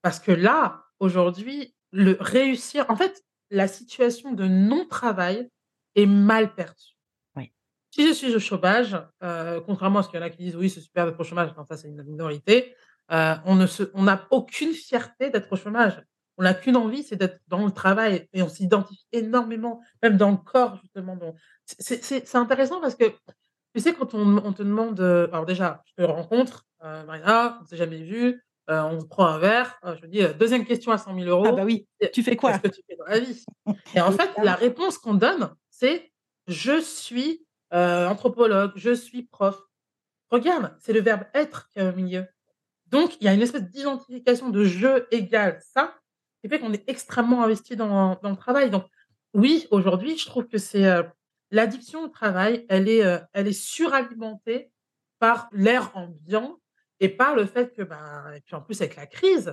[0.02, 5.48] parce que là, aujourd'hui, le réussir, en fait, la situation de non-travail
[5.96, 6.94] est mal perçue.
[7.36, 7.52] Oui.
[7.90, 10.56] Si je suis au chômage, euh, contrairement à ce qu'il y en a qui disent
[10.56, 12.74] oui, c'est super d'être au chômage, non, ça c'est une minorité,
[13.12, 16.02] euh, on ne se, on n'a aucune fierté d'être au chômage.
[16.36, 20.30] On n'a qu'une envie, c'est d'être dans le travail et on s'identifie énormément, même dans
[20.30, 21.16] le corps, justement.
[21.64, 23.04] C'est- intéressant parce que,
[23.74, 27.58] tu sais, quand on, on te demande, euh, alors déjà, je te rencontre, euh, Marina,
[27.58, 30.64] on ne s'est jamais vu, euh, on se prend un verre, je me dis, deuxième
[30.64, 32.96] question à 100 000 euros, Ah bah oui, tu fais quoi qu'est-ce que tu fais
[32.96, 33.44] dans la vie?
[33.94, 36.10] Et en fait, la réponse qu'on donne, c'est
[36.48, 39.60] je suis anthropologue, je suis prof.
[40.30, 42.26] Regarde, c'est le verbe être qui est au milieu.
[42.94, 45.84] Donc, il y a une espèce d'identification de je égale ça,
[46.40, 48.70] qui fait qu'on est extrêmement investi dans, dans le travail.
[48.70, 48.84] Donc,
[49.32, 51.02] oui, aujourd'hui, je trouve que c'est euh,
[51.50, 54.70] l'addiction au travail, elle est, euh, elle est suralimentée
[55.18, 56.60] par l'air ambiant
[57.00, 59.46] et par le fait que, ben, et puis en plus avec la crise,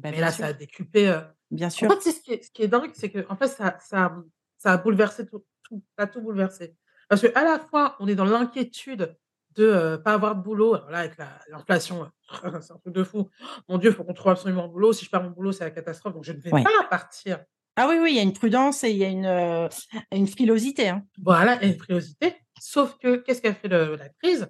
[0.00, 1.06] Bah, mais bien là, sûr, ça a décuplé.
[1.08, 1.20] euh,
[1.50, 1.92] bien en sûr.
[1.92, 4.16] fait, c'est ce qui est, ce qui est dingue, c'est que en fait, ça, ça,
[4.56, 6.74] ça a bouleversé tout, tout, ça a tout bouleversé.
[7.08, 9.14] Parce que à la fois, on est dans l'inquiétude
[9.58, 10.74] de ne pas avoir de boulot.
[10.74, 12.08] Alors là, avec la- l'inflation, euh,
[12.62, 13.28] c'est un truc de fou.
[13.68, 14.92] Mon Dieu, il faut qu'on trouve absolument un boulot.
[14.92, 16.14] Si je perds mon boulot, c'est la catastrophe.
[16.14, 16.62] Donc, je ne vais Ouais.
[16.64, 17.44] pas partir.
[17.76, 19.68] Ah oui, oui, il y a une prudence et il y a une, euh,
[20.12, 20.88] une frilosité.
[20.88, 21.04] hein.
[21.22, 22.34] Voilà, et une curiosité.
[22.60, 24.48] Sauf que, qu'est-ce qu'a fait le- la crise?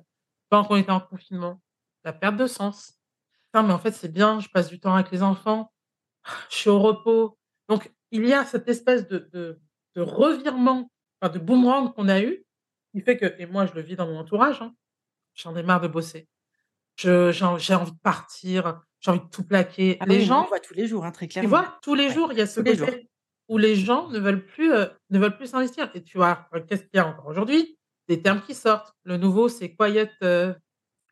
[0.48, 1.60] Pendant qu'on était en confinement
[2.04, 2.94] La perte de sens.
[3.54, 5.72] Non, mais en fait, c'est bien, je passe du temps avec les enfants,
[6.50, 7.36] je suis au repos.
[7.68, 9.60] Donc, il y a cette espèce de, de,
[9.96, 10.90] de revirement,
[11.20, 12.44] enfin, de boomerang qu'on a eu,
[12.92, 14.74] qui fait que, et moi, je le vis dans mon entourage, hein,
[15.38, 16.28] j'en ai marre de bosser.
[16.96, 19.96] Je- J'ai envie de partir, j'ai envie de tout plaquer.
[20.00, 21.48] Ah les oui, on gens, le voit tous les jours, hein, très tu clairement.
[21.50, 23.08] vois, tous les Ouais, jours, il y a ce tous côté,
[23.48, 26.60] où les gens ne veulent plus, heu, ne veulent plus s'investir et tu vois, heu,
[26.60, 27.78] qu'est-ce qu'il y a encore aujourd'hui?
[28.08, 28.92] Des termes qui sortent.
[29.04, 30.10] Le nouveau, c'est quiet,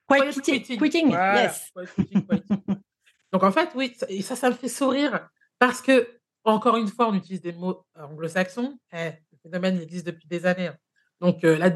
[0.08, 1.08] quiet quitting quitting.
[1.08, 1.70] Voilà, yes.
[1.74, 2.58] quiet quitting, quitting.
[3.32, 7.08] Donc en fait, oui, ça et ça, ça me fait sourire parce qu'encore une fois,
[7.08, 8.78] on utilise des mots anglo-saxons.
[8.92, 10.76] Eh, le phénomène, existe depuis des années, hein.
[11.20, 11.70] Donc heu, la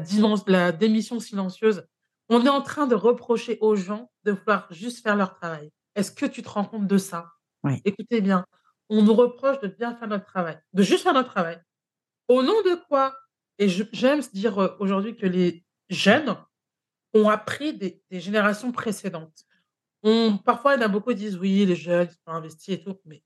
[0.47, 1.87] la démission silencieuse,
[2.31, 5.71] on est en train de reprocher aux gens de vouloir juste faire leur travail.
[5.95, 7.33] Est-ce que tu te rends compte de ça?
[7.85, 8.45] Écoutez bien,
[8.89, 11.59] on nous reproche de bien faire notre travail, de juste faire notre travail.
[12.29, 13.15] Au nom de quoi?
[13.59, 16.37] Et j'aime se dire, heu, aujourd'hui que les jeunes
[17.13, 19.45] ont appris des des générations précédentes.
[20.03, 22.75] On parfois, il y en a beaucoup qui disent: «Oui, les jeunes, ils sont investis
[22.75, 23.23] et tout», mais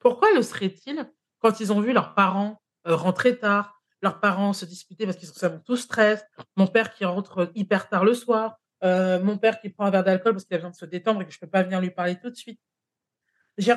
[0.00, 3.73] pourquoi le seraient-ils quand ils ont vu leurs parents, heu, rentrer tard,
[4.04, 6.24] leurs parents se disputer parce qu'ils sont seulement tout stress,
[6.56, 10.04] mon père qui rentre, hyper tard le soir, heu, mon père qui prend un verre
[10.04, 11.90] d'alcool parce qu'il a besoin de se détendre et que je peux pas venir lui
[11.90, 12.60] parler tout de suite.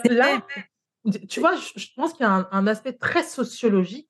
[0.10, 0.46] Là,
[1.30, 4.10] tu vois, je pense qu'il y a un un aspect très sociologique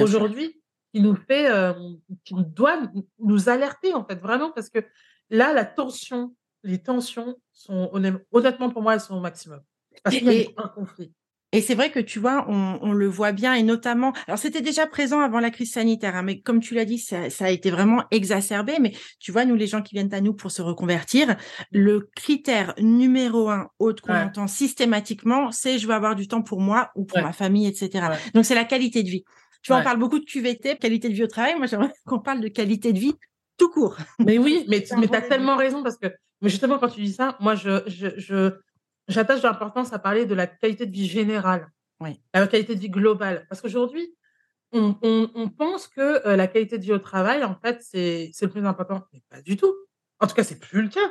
[0.00, 2.80] aujourd'hui qui nous fait, hem, qui doit
[3.18, 4.80] nous alerter en fait, vraiment parce que
[5.28, 9.62] là, la tension les tensions sont honnêt honnêtement pour moi, elles sont au maximum.
[10.02, 11.12] Parce qu'il y a Et un conflit.
[11.52, 14.60] Et c'est vrai que tu vois, on on le voit bien et notamment alors c'était
[14.60, 17.50] déjà présent avant la crise sanitaire, hein, mais comme tu l'as dit, ça ça a
[17.50, 18.78] été vraiment exacerbé.
[18.80, 21.36] Mais tu vois, nous, les gens qui viennent à nous pour se reconvertir,
[21.72, 24.20] le critère numéro 1 autre qu'on Ouais.
[24.20, 27.22] entend systématiquement, c'est: «Je veux avoir du temps pour moi ou pour Ouais.
[27.22, 28.10] ma famille» et cetera.
[28.10, 28.20] Ouais.
[28.34, 29.24] Donc c'est la qualité de vie.
[29.62, 31.56] Tu vois, on parle beaucoup de QVT, qualité de vie au travail.
[31.56, 33.14] Moi, j'aimerais qu'on parle de qualité de vie
[33.58, 33.96] tout court.
[34.24, 36.08] Mais oui, mais tu un mais bon tu as tellement raison parce que
[36.42, 38.52] mais justement quand tu dis ça, moi je je je
[39.10, 41.68] j'attache de l'importance à parler de la qualité de vie générale,
[42.00, 42.20] Oui.
[42.34, 43.46] la qualité de vie globale.
[43.50, 44.14] Parce qu'aujourd'hui,
[44.72, 48.32] on on on pense que, heu, la qualité de vie au travail, en fait, c'est
[48.42, 49.74] le plus important, mais pas du tout.
[50.20, 51.10] En tout cas, c'est plus le cas.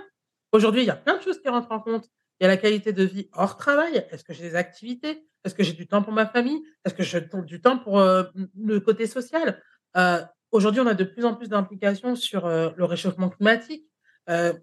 [0.53, 2.07] Aujourd'hui, il y a plein de choses qui rentrent en compte.
[2.41, 4.05] Il y a la qualité de vie hors travail.
[4.12, 5.27] Est-ce que j'ai des activités?
[5.45, 6.62] Est-ce que j'ai du temps pour ma famille?
[6.85, 9.62] Est-ce que je trouve du temps pour, heu, m le côté social?
[9.97, 10.19] Heu,
[10.51, 13.85] aujourd'hui, on a de plus en plus d'implications sur, le réchauffement climatique,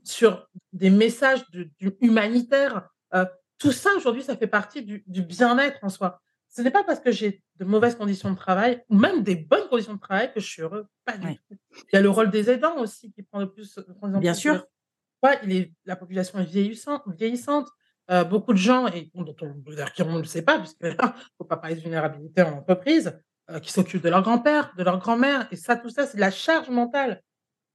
[0.05, 2.89] sur des messages de du humanitaires.
[3.15, 3.27] Heu,
[3.59, 6.21] tout ça aujourd'hui, ça fait partie du du bien-être en soi.
[6.51, 9.69] Ce n'est pas parce que j'ai de mauvaises conditions de travail ou même des bonnes
[9.69, 11.39] conditions de travail que je suis heureux, pas du Ouais.
[11.49, 11.57] tout.
[11.93, 14.23] Il y a le rôle des aidants aussi qui prend de plus de plus en
[14.23, 14.67] Bien plus de sûr.
[15.25, 17.69] ouais, il est la population est vieillissant vieillissante.
[18.11, 20.87] Heu, beaucoup de gens et dont on ne le sait pas puisque
[21.39, 23.19] faut pas parler de vulnérabilité en entreprise,
[23.63, 26.31] qui s'occupent de leur grand-père, de leur grand-mère et ça, tout ça, c'est de la
[26.33, 27.23] charge mentale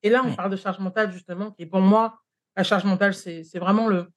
[0.04, 0.36] et là, on Ouais.
[0.36, 2.22] parle de charge mentale justement qui est pour moi,
[2.58, 4.08] la charge mentale, c'est c'est vraiment le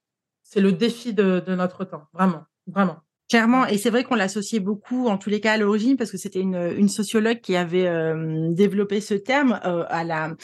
[0.44, 2.98] c'est le défi de de notre temps, vraiment, vraiment.
[3.30, 6.18] Clairement et c'est vrai qu'on l'associait beaucoup, en tous les cas à l'origine, parce que
[6.18, 10.34] c'était une, sociologue qui avait, hem, développé ce terme, à la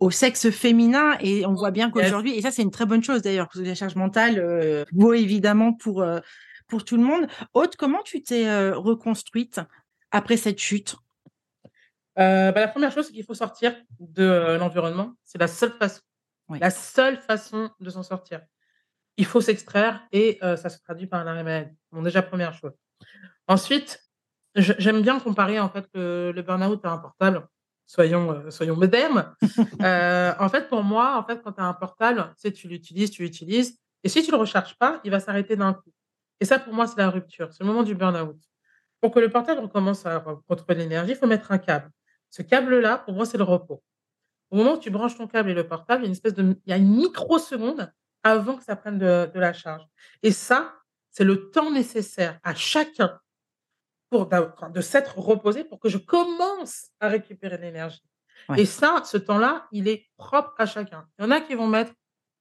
[0.00, 3.22] au sexe féminin et on voit bien qu'aujourd'hui et ça, c'est une très bonne chose
[3.22, 6.04] d'ailleurs, parce que la charge mentale, heu, vaut évidemment pour,
[6.68, 7.26] pour tout le monde.
[7.54, 9.60] Aude, comment tu t'es, reconstruite
[10.10, 10.94] après cette chute?
[12.16, 15.14] Bah, la 1re chose, c'est qu'il faut sortir de, l'environnement.
[15.24, 16.00] C'est la seule façon
[16.50, 16.58] Oui.
[16.60, 18.42] la seule façon de s'en sortir.
[19.18, 21.74] Il faut s'extraire et heu, ça se traduit par un arrêt maladie.
[21.92, 22.72] Bon, déjà 1re chose.
[23.48, 24.00] Ensuite,
[24.56, 27.46] j'aime bien comparer en fait le le burn-out à un portable.
[27.86, 29.34] Soyons, heu, soyons modernes.
[29.82, 32.68] Heu, en fait, pour moi, en fait, quand tu as un portable, tu sais, tu
[32.68, 35.92] l'utilises, tu l'utilises et si tu le recharges pas, il va s'arrêter d'un coup
[36.40, 37.52] et ça, pour moi, c'est la rupture.
[37.52, 38.36] C'est le moment du burn-out.
[39.00, 41.90] Pour que le portable recommence à re retrouver l'énergie, il faut mettre un câble.
[42.30, 43.82] Ce câble-là, pour moi, c'est le repos.
[44.50, 46.34] Au moment où tu branches ton câble et le portable, il y a une espèce
[46.34, 47.92] de il y a une microseconde
[48.32, 49.84] avant que ça prenne de de la charge
[50.22, 50.74] et ça,
[51.10, 53.18] c'est le temps nécessaire à chacun
[54.10, 58.02] pour de s'être reposé pour que je commence à récupérer l'énergie
[58.48, 58.60] Ouais.
[58.60, 61.08] et ça, ce temps-là, il est propre à chacun.
[61.18, 61.92] Il y en a qui vont mettre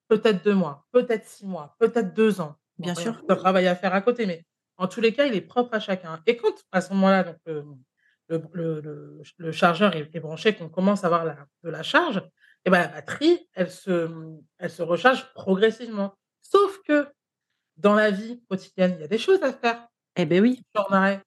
[0.10, 2.56] peut-être 2 mois, peut-être 6 mois, peut-être 2 ans.
[2.78, 3.24] Bien sûr.
[3.30, 4.46] un travail à faire à côté, mais
[4.78, 7.38] en tous les cas, il est propre à chacun et quand à ce moment-là, donc
[7.46, 7.64] le
[8.28, 11.82] le le ch le chargeur est est branché, qu'on commence à avoir la de la
[11.84, 12.22] charge
[12.66, 14.10] et bah, la batterie, elle se,
[14.60, 16.16] elle se recharge progressivement.
[16.42, 17.08] Sauf que
[17.78, 19.88] dans la vie quotidienne, il y a des choses à faire.
[20.16, 20.62] Eh beh, oui.
[20.76, 21.22] En arrêt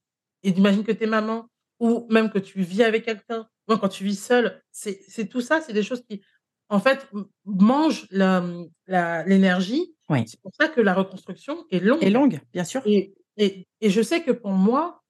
[0.45, 1.49] et imagine que tu es maman
[1.81, 5.61] ou même que tu vis avec quelqu'un, ou quand tu vis seule, c'est tout ça,
[5.61, 6.23] c'est des choses qui,
[6.69, 7.09] en fait,
[7.45, 9.95] mangent l'énergie.
[10.09, 10.25] Oui.
[10.25, 12.83] C'est pour ça que la reconstruction est Et longue longue, bien sûr.
[12.85, 15.03] et et et je sais que pour moi,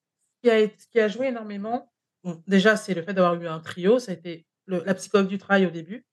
[0.44, 1.90] ce qui a ce qui a joué énormément,
[2.24, 5.28] bon, déjà, c'est le fait d'avoir eu un trio, ça a été le la psychologue
[5.28, 6.04] du travail au début.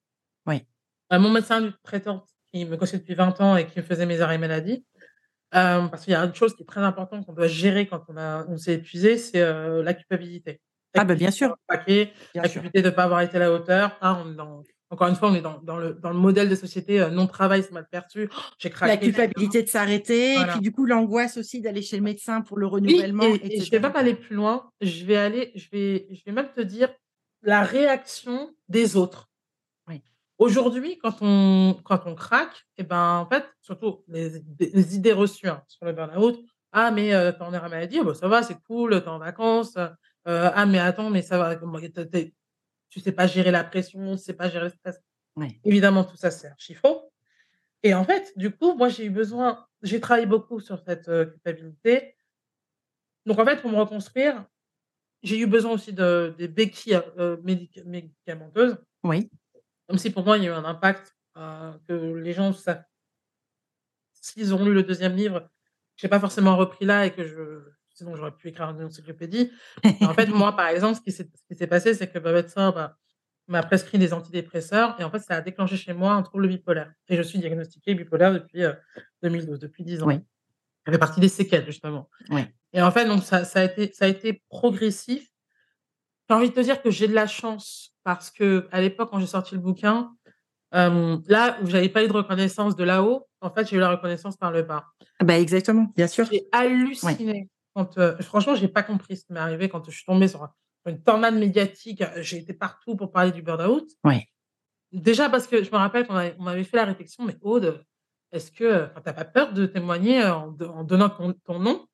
[0.47, 0.65] Oui.
[1.11, 4.05] Heu, mon médecin du traitant qui me connaissait depuis 20 ans et qui me faisait
[4.05, 4.85] mes arrêts maladie.
[5.53, 8.03] Hem, parce qu'il y a une chose qui est très importante qu'on doit gérer quand
[8.09, 10.61] on a on s'est épuisé, c'est, heu, la culpabilité.
[10.95, 11.55] La Ah bah, bien sûr.
[12.33, 13.97] Bien la culpabilité de pas avoir été à la hauteur.
[14.01, 16.49] Hein, on est dans encore une fois, on est dans dans le dans le modèle
[16.49, 18.29] de société, heu, non-travail, c'est mal perçu.
[18.59, 22.03] J'ai craqué La culpabilité de s'arrêter et puis du coup l'angoisse aussi d'aller chez le
[22.03, 23.79] médecin pour le Oui renouvellement et et et je vais cetera.
[23.79, 26.89] même aller plus loin, je vais aller je vais je vais même te dire
[27.41, 29.27] la réaction des autres.
[30.39, 35.13] Aujourd'hui, quand on quand on craque et ben, en fait, surtout les idées les idées
[35.13, 36.37] reçues, hein, sur le burn-out:
[36.73, 39.07] «Ah mais heu, tu es en arrêt maladie, bah, ça va, c'est cool, tu es
[39.07, 39.89] en vacances, heu,
[40.25, 44.49] ah mais attends, mais ça va, tu sais pas gérer la pression, tu sais pas
[44.49, 45.01] gérer le stress».
[45.65, 47.11] Évidemment, tout ça, c'est archi faux
[47.83, 51.25] et en fait, du coup, moi, j'ai eu besoin j'ai travaillé beaucoup sur cette, heu,
[51.27, 52.15] culpabilité.
[53.25, 54.45] Donc en fait, pour me reconstruire,
[55.23, 57.01] j'ai eu besoin aussi de des béquilles,
[57.43, 58.77] médicamenteuses.
[59.03, 59.29] Oui.
[59.89, 62.85] Même si pour moi, il y a eu un impact, heu, que les gens savent
[64.21, 65.49] s'ils ont lu le 2e livre,
[65.97, 67.59] j'ai pas forcément repris là et que je
[67.93, 69.51] sinon j'aurais pu écrire une encyclopédie.
[70.01, 71.11] En fait, moi, par exemple, ce qui
[71.55, 72.97] s'est passé, c'est que mon médecin, bah,
[73.47, 76.91] m'a prescrit des antidépresseurs et en fait, ça a déclenché chez moi un trouble bipolaire
[77.07, 78.75] et je suis diagnostiquée bipolaire depuis, heu,
[79.23, 80.07] 2012, depuis 10 ans.
[80.07, 80.19] Oui.
[80.85, 82.43] Ça fait partie des séquelles, justement Oui.
[82.73, 85.29] et en fait, donc ça ça a été ça a été progressif.
[86.29, 89.27] J'ai envie de te dire que j'ai de la chance parce qu'à l'époque, quand j'ai
[89.27, 90.11] sorti le bouquin,
[90.73, 93.91] hem, là où j'avais pas eu de reconnaissance de là-haut, en fait, j'ai eu la
[93.91, 94.85] reconnaissance par le bas.
[95.23, 96.25] Bah, exactement, bien sûr.
[96.31, 96.47] J'ai Ouais.
[96.51, 100.27] halluciné quand, heu franchement, j'ai pas compris ce qui m'est arrivé quand je suis tombée
[100.27, 100.47] sur
[100.87, 103.89] une tornade médiatique, j'ai été partout pour parler du burn-out.
[104.03, 104.27] Ouais.
[104.91, 107.83] Déjà parce que je me rappelle qu'on on m'avait fait la réflexion: «Mais Aude,
[108.31, 111.85] est-ce que, tu as pas peur de témoigner, en donnant ton ton nom?»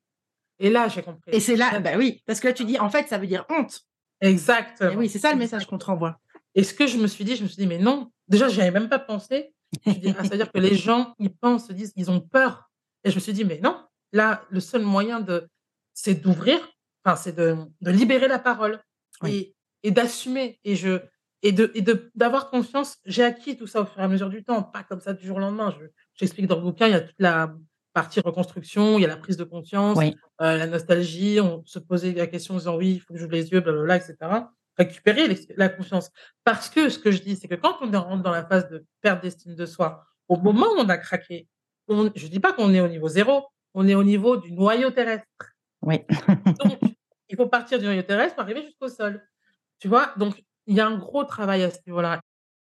[0.58, 1.32] et là, j'ai compris.
[1.32, 3.44] Et c'est là bah, oui, parce que là, tu dis: «En fait, ça veut dire
[3.50, 3.80] honte».
[4.22, 4.92] Exactement.
[4.92, 6.18] Et oui, c'est ça le message qu'on te renvoie.
[6.54, 8.10] et ce que je me suis dit, je me suis dit: «Mais non».
[8.28, 9.52] Déjà, j'y avais même pas pensé.
[9.86, 12.70] Je dit: «Ah, que les gens, ils pensent, se disent ils ont peur»
[13.04, 13.76] et je me suis dit: «Mais non,
[14.12, 15.48] là, le seul moyen de
[15.94, 16.58] c'est d'ouvrir,
[17.04, 18.80] enfin, c'est de de libérer la parole
[19.22, 19.54] Oui.
[19.82, 21.00] et et d'assumer» et je
[21.42, 22.98] et de et de d'avoir confiance.
[23.06, 25.26] J'ai acquis tout ça au fur et à mesure du temps, pas comme ça du
[25.26, 25.74] jour au lendemain.
[25.80, 27.54] Je j'explique dans le bouquin, il y a toute la
[27.92, 30.14] partie reconstruction, il y a la prise de conscience, Oui.
[30.40, 33.32] heu, la nostalgie, on se posait la question en disant: «Oui, il faut que j'ouvre
[33.32, 34.52] les yeux, blablabla» et cetera.
[34.78, 36.10] Récupérer la confiance
[36.44, 38.86] parce que ce que je dis, c'est que quand on rentre dans la phase de
[39.02, 41.46] perte d'estime de soi, au moment où on a craqué,
[41.88, 44.90] on je dis pas qu'on est au niveau 0, on est au niveau du noyau
[44.90, 45.26] terrestre.
[45.82, 46.00] Oui.
[46.58, 46.78] Donc
[47.28, 49.22] il faut partir du noyau terrestre pour arriver jusqu'au sol.
[49.78, 50.14] Tu vois?
[50.16, 52.20] Donc il y a un gros travail à ce niveau-là.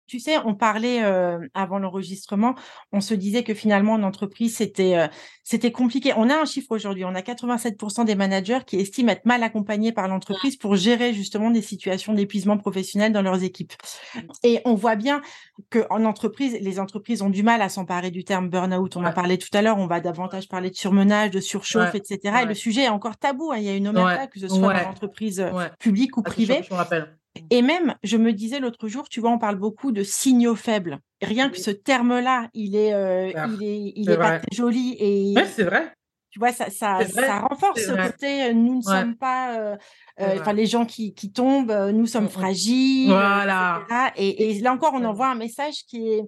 [0.08, 2.55] Tu sais, on parlait, heu, avant l'enregistrement,
[2.91, 5.10] on se disait que finalement en entreprise, c'était,
[5.43, 6.14] c'était compliqué.
[6.18, 9.91] On a un chiffre aujourd'hui, on a 87% des managers qui estiment être mal accompagnés
[9.91, 13.74] par l'entreprise pour gérer justement des situations d'épuisement professionnel dans leurs équipes
[14.16, 14.20] Mmh.
[14.43, 15.22] et on voit bien
[15.72, 18.95] qu'en entreprise, les entreprises ont du mal à s'emparer du terme burn-out.
[18.95, 22.43] On en parlait tout à l'heure, on va davantage parler de surmenage, de surchauffe Ouais,
[22.43, 23.58] et le sujet est encore tabou, hein.
[23.58, 25.70] Il y a une omerta, que ce soit dans l'entreprise, ouais.
[25.80, 27.16] publique ou Ah, privée je me rappelle.
[27.39, 27.47] Mmh.
[27.49, 30.99] et même, je me disais l'autre jour, tu vois, on parle beaucoup de signaux faibles.
[31.21, 31.61] Rien que Oui.
[31.61, 32.91] ce terme-là, il est,
[33.31, 33.43] Clair.
[33.43, 35.93] il est il est pas très joli et c'est vrai.
[36.31, 39.05] tu vois, ça ça C'est vrai, ça renforce ce côté, heu, nous ne Ouais.
[39.05, 39.77] sommes pas, heu,
[40.19, 42.29] enfin les gens qui qui tombent, nous Mmh sommes mh.
[42.29, 43.41] fragiles, heu
[43.75, 44.11] et Voilà.
[44.17, 46.27] et et là encore, on envoie un message qui est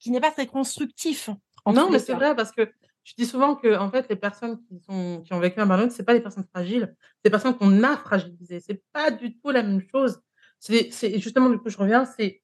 [0.00, 1.30] qui n'est pas très constructif
[1.66, 2.70] en Non, mais c'est vrai parce que
[3.04, 6.04] je dis souvent qu'en fait, les personnes qui sont qui ont vécu un burn-out, c'est
[6.04, 8.60] pas des personnes fragiles, c'est des personnes qu'on a fragilisées.
[8.60, 10.20] C'est pas du tout la même chose.
[10.62, 12.42] C'est c'est justement, du coup, je reviens, c'est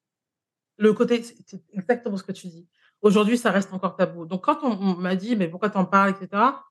[0.79, 2.69] le côté c'est c'est exactement ce que tu dis.
[3.03, 4.27] Aujourd'hui, ça reste encore tabou.
[4.27, 6.65] Donc quand on on m'a dit: «Mais pourquoi tu en parles?» et cetera,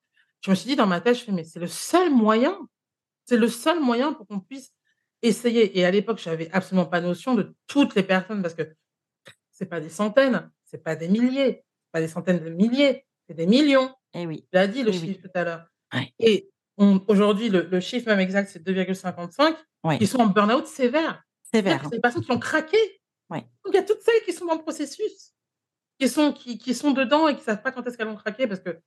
[0.46, 2.58] je me suis dit dans ma tête, je fais: «Mais c'est le seul moyen,
[3.26, 4.74] c'est le seul moyen pour qu'on puisse
[5.24, 8.64] essayer» et à l'époque, j'avais absolument pas notion de toutes les personnes parce que
[9.52, 13.48] c'est pas des centaines, c'est pas des milliers, pas des centaines de milliers, c'est des
[13.48, 13.94] millions.
[14.16, 14.42] Eh oui.
[14.44, 15.00] Tu l'as dit le oui.
[15.00, 16.14] chiffre tout à l'heure Ouais.
[16.20, 19.98] et on aujourd'hui, le le chiffre même exact, c'est 2,55 Ouais.
[20.00, 21.24] qui sont en burn-out sévère.
[21.54, 22.78] Sévère, c'est des personnes qui ont craqué.
[23.30, 23.42] Ouais.
[23.64, 25.34] Donc il y a toutes celles qui sont dans le processus,
[26.00, 28.48] qui sont qui qui sont dedans et qui savent pas quand est-ce qu'elles vont craquer
[28.48, 28.80] parce que,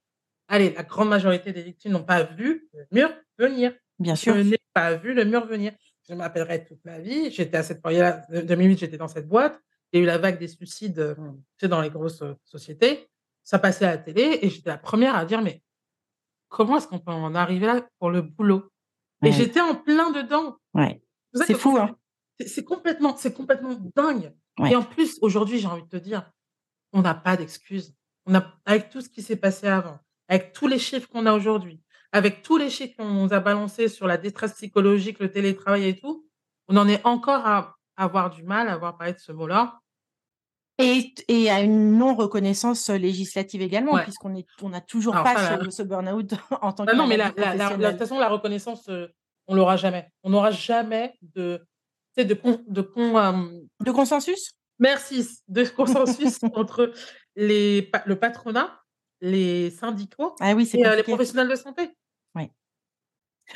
[0.49, 3.75] allez, la grande majorité des victimes n'ont pas vu le mur venir.
[3.99, 4.35] Bien Je sûr.
[4.37, 5.73] n'ai pas vu le mur venir.
[6.09, 9.29] Je me rappellerai toute ma vie, j'étais à cette période-là, de 2008, j'étais dans cette
[9.29, 9.61] boîte.
[9.93, 11.23] Il y a eu la vague des suicides, tu
[11.61, 13.09] sais, dans les grosses, heu, sociétés.
[13.45, 15.63] Ça passait à la télé et j'étais la 1re à dire: «Mais
[16.49, 18.65] comment est-ce qu'on peut en arriver là pour le boulot?»
[19.25, 20.57] et j'étais en plein dedans.
[20.75, 21.01] Ouais.
[21.35, 21.97] C'est fou, hein.
[22.49, 24.73] C'est complètement c'est complètement dingue Ouais.
[24.73, 26.31] et en plus, aujourd'hui, j'ai envie de te dire,
[26.93, 27.95] on n'a pas d'excuses.
[28.27, 31.35] On a avec tout ce qui s'est passé avant, avec tous les chiffres qu'on a
[31.35, 31.83] aujourd'hui,
[32.13, 35.97] avec tous les chiffres qu'on nous a balancés sur la détresse psychologique, le télétravail et
[35.99, 36.29] tout,
[36.69, 39.81] on en est encore à avoir du mal à avoir parlé de ce mot-là.
[40.79, 44.03] Et et à une non reconnaissance, heu, législative également Ouais.
[44.05, 46.33] puisqu'on est on a toujours Alors pas ça, ce ce burn-out
[46.63, 48.29] en tant Bah que non, mais maladie la la la la de toute façon, la
[48.29, 49.11] reconnaissance, heu,
[49.47, 50.09] on l'aura jamais.
[50.23, 51.63] On n'aura jamais de
[52.17, 54.55] tu de con de con De consensus?
[54.83, 56.93] merci de consensus entre
[57.37, 58.83] les, le patronat,
[59.21, 61.91] les syndicats ah oui, et les professionnels de santé.
[62.35, 62.51] Oui.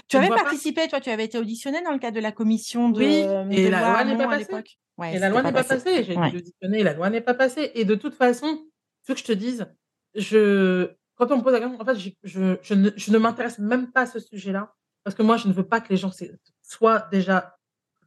[0.08, 2.98] Tu avais participé, toi, tu avais été auditionné dans le cadre de la commission de,
[2.98, 4.64] oui, et la loi n'est pas passée.
[5.12, 6.04] et la loi n'est pas passée.
[6.04, 7.72] J'ai été auditionnée, la loi n'est pas passée.
[7.74, 8.64] Et de toute façon,
[9.06, 9.66] ce que je te dise,
[10.14, 13.18] je, quand on me pose la question, en fait, je, je, je ne, je ne
[13.18, 14.72] m'intéresse même pas à ce sujet-là,
[15.04, 16.12] parce que moi, je ne veux pas que les gens
[16.62, 17.55] soient déjà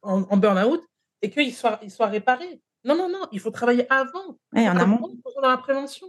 [0.01, 0.81] en, en burn-out
[1.21, 2.61] et qu'ils soient, ils soient réparés.
[2.85, 4.37] Non, non, non, il faut travailler avant.
[4.55, 5.19] Et en amont.
[5.41, 6.07] Dans la prévention.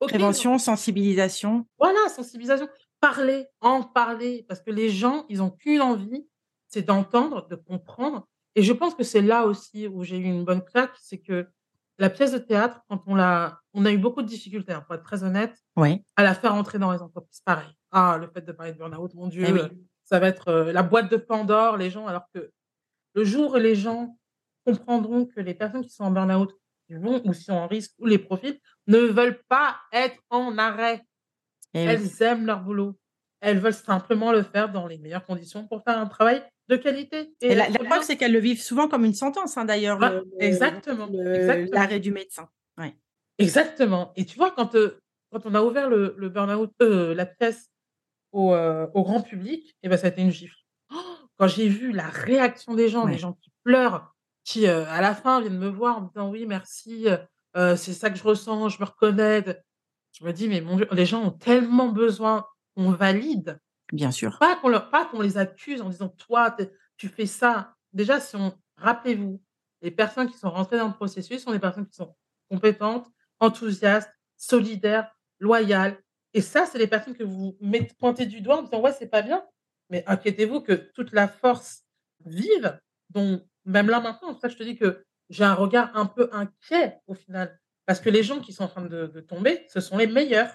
[0.00, 1.66] prévention, sensibilisation.
[1.78, 2.68] Voilà, sensibilisation.
[3.00, 6.26] Parler, en parler, parce que les gens, ils n'ont qu'une envie,
[6.68, 8.28] c'est d'entendre, de comprendre.
[8.54, 11.48] Et je pense que c'est là aussi où j'ai eu une bonne claque, c'est que
[11.98, 14.94] la pièce de théâtre, quand on l'a, on a eu beaucoup de difficultés, hein, pour
[14.94, 16.02] être très honnête, oui.
[16.16, 17.40] à la faire entrer dans les entreprises.
[17.44, 17.68] Pareil.
[17.90, 20.82] Ah, le fait de parler de burn-out, mon Dieu, eh ça va être euh, la
[20.82, 22.50] boîte de Pandore, les gens, alors que
[23.14, 24.16] le jour où les gens
[24.64, 26.52] comprendront que les personnes qui sont en burn-out
[26.90, 31.02] ou qui sont en risque ou les profils ne veulent pas être en arrêt.
[31.74, 32.98] Eh elles aiment leur boulot.
[33.40, 37.32] Elles veulent simplement le faire dans les meilleures conditions pour faire un travail de qualité.
[37.40, 39.98] Et, la, preuve, c'est qu'elles le vivent souvent comme une sentence, hein, d'ailleurs.
[40.38, 41.08] exactement.
[41.10, 42.48] L'arrêt du médecin.
[43.40, 44.12] Exactement.
[44.16, 45.00] Et tu vois, quand, euh,
[45.32, 47.70] quand on a ouvert le, le burn-out, euh, la pièce
[48.32, 50.59] au, euh, au, grand public, et eh ben, ça a été une gifle.
[51.40, 54.14] Quand j'ai vu la réaction des gens, des gens qui pleurent,
[54.44, 57.06] qui, à la fin, viennent me voir en me disant oui, merci,
[57.54, 59.42] c'est ça que je ressens, je me reconnais.
[60.12, 62.44] Je me dis, mais mon Dieu, les gens ont tellement besoin
[62.76, 63.58] qu'on valide.
[63.90, 64.38] Bien sûr.
[64.38, 66.54] Pas qu'on leur, pas qu'on les accuse en disant, toi,
[66.98, 67.74] tu fais ça.
[67.94, 69.40] Déjà, si on, rappelez-vous,
[69.80, 72.14] les personnes qui sont rentrées dans le processus sont des personnes qui sont
[72.50, 75.98] compétentes, enthousiastes, solidaires, loyales.
[76.34, 79.08] Et ça, c'est les personnes que vous mettez, pointez du doigt en disant, ouais, c'est
[79.08, 79.42] pas bien.
[79.90, 81.84] Mais inquiétez-vous que toute la force
[82.24, 82.78] vive,
[83.10, 86.98] dont même là maintenant, ça, je te dis que j'ai un regard un peu inquiet
[87.06, 87.58] au final.
[87.86, 90.54] Parce que les gens qui sont en train de, de tomber, ce sont les meilleurs.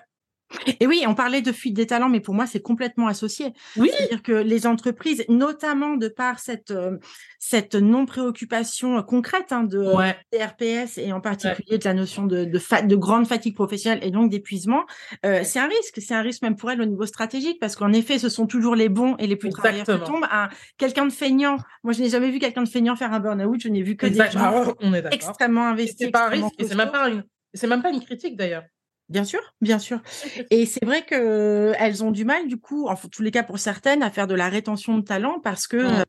[0.80, 3.54] Et oui, on parlait de fuite des talents, mais pour moi, c'est complètement associé.
[3.78, 3.92] Oui.
[3.96, 6.98] C'est-à-dire que les entreprises, notamment de par cette, euh,
[7.40, 10.16] cette non-préoccupation concrète hein, de ouais.
[10.34, 14.32] RPS et en particulier de la notion de, de, de grande fatigue professionnelle et donc
[14.32, 14.86] d'épuisement,
[15.26, 16.00] euh, c'est un risque.
[16.02, 18.76] C'est un risque même pour elles au niveau stratégique parce qu'en effet, ce sont toujours
[18.76, 20.28] les bons et les plus travailleurs qui tombent.
[20.32, 23.62] Un, quelqu'un de feignant, moi, je n'ai jamais vu quelqu'un de feignant faire un burn-out.
[23.62, 25.98] Je n'ai vu que des gens ah, on est extrêmement investis.
[26.06, 28.64] C'est pas un risque c'est même pas une, c'est même pas une critique d'ailleurs.
[29.10, 30.02] Bien sûr, bien sûr.
[30.50, 34.02] Et c'est vrai qu'elles ont du mal, du coup, en tous les cas pour certaines,
[34.02, 36.04] à faire de la rétention de talent parce que, euh,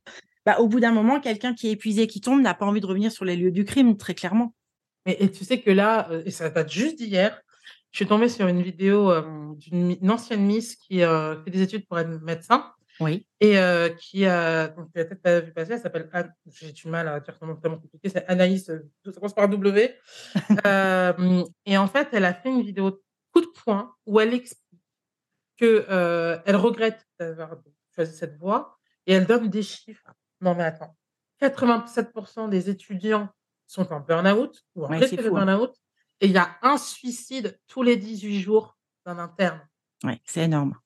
[0.47, 2.87] bah, au bout d'un moment, quelqu'un qui est épuisé, qui tombe, n'a pas envie de
[2.87, 4.55] revenir sur les lieux du crime, très clairement.
[5.05, 7.41] Et, tu sais que là, euh, et ça date juste d'hier,
[7.93, 9.23] je suis tombée sur une vidéo euh,
[9.59, 12.73] d'une ancienne Miss qui fait des études pour être médecin.
[13.01, 13.27] Oui.
[13.41, 13.57] Et
[13.99, 17.21] qui a, donc, tu peut-être pas vu passer, elle s'appelle Anne, j'ai du mal à
[17.21, 19.95] dire comment tellement compliqué, c'est Anaïs, ça commence par W.
[21.67, 24.83] et en fait, elle a fait une vidéo coup de poing où elle explique
[25.59, 27.57] que elle regrette d'avoir
[27.95, 30.11] choisi cette voie et elle donne des chiffres.
[30.41, 30.97] Non, mais attends,
[31.41, 33.29] 87% des étudiants
[33.67, 35.31] sont en burn-out ou en risque de hein.
[35.31, 35.75] burn-out
[36.21, 39.61] et il y a un suicide tous les 18 jours d'un interne.
[40.05, 40.79] Oui, c'est énorme.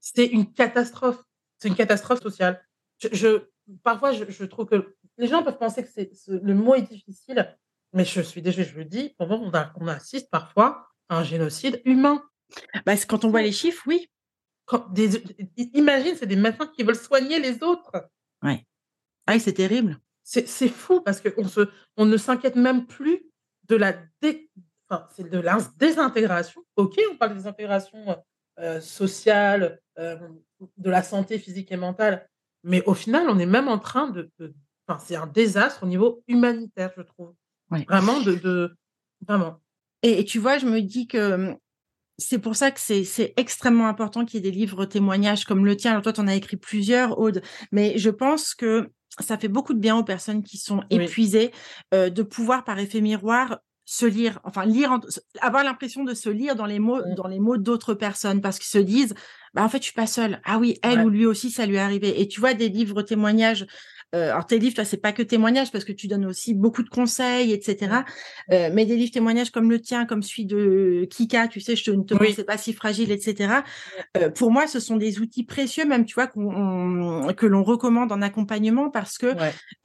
[0.00, 1.22] C'est une catastrophe.
[1.64, 2.62] C'est une catastrophe sociale.
[3.00, 3.46] Je,
[3.82, 7.56] parfois, je, trouve que les gens peuvent penser que c'est, le mot est difficile,
[7.94, 12.22] mais je suis déjà, je le dis, on, on assiste parfois à un génocide humain.
[12.84, 14.10] Bah, quand on voit les chiffres, oui.
[14.66, 15.24] Quand des,
[15.72, 18.10] imagine, c'est des médecins qui veulent soigner les autres.
[18.42, 18.66] Ouais.
[19.26, 19.98] Ah, c'est terrible.
[20.22, 23.24] C'est, fou parce qu'on se, on ne s'inquiète même plus
[23.70, 23.94] de la,
[24.90, 26.62] enfin, c'est de la désintégration.
[26.76, 28.22] Ok, on parle de désintégration
[28.58, 30.16] euh, sociale, euh,
[30.76, 32.28] de la santé physique et mentale.
[32.62, 34.30] Mais au final, on est même en train de.
[34.86, 37.34] enfin, c'est un désastre au niveau humanitaire, je trouve.
[37.70, 38.76] Vraiment, de, de,
[39.26, 39.60] Vraiment.
[40.02, 41.56] Et, tu vois, je me dis que hum,
[42.18, 45.76] c'est pour ça que c'est extrêmement important qu'il y ait des livres témoignages comme le
[45.76, 45.92] tien.
[45.92, 47.42] Alors, toi, tu en as écrit plusieurs, Aude,
[47.72, 48.90] mais je pense que
[49.20, 51.52] ça fait beaucoup de bien aux personnes qui sont épuisées
[51.92, 54.98] euh, de pouvoir, par effet miroir, se lire, enfin lire,
[55.40, 57.14] avoir l'impression de se lire dans les mots, mmh.
[57.14, 59.14] dans les mots d'autres personnes, parce qu'ils se disent,
[59.54, 60.40] bah en fait, je suis pas seule.
[60.44, 62.20] Ah oui, elle ou lui aussi, ça lui est arrivé.
[62.20, 63.66] Et tu vois des livres témoignages.
[64.14, 66.82] Euh, alors tes livres, toi, c'est pas que témoignages parce que tu donnes aussi beaucoup
[66.82, 68.02] de conseils, etc.
[68.52, 71.90] Euh, mais des livres témoignages comme le tien, comme celui de Kika, tu sais, je
[71.90, 72.34] ne te oui.
[72.44, 73.62] pas si fragile, etc.
[74.16, 78.12] Euh, pour moi, ce sont des outils précieux, même tu vois, qu'on que l'on recommande
[78.12, 79.34] en accompagnement parce que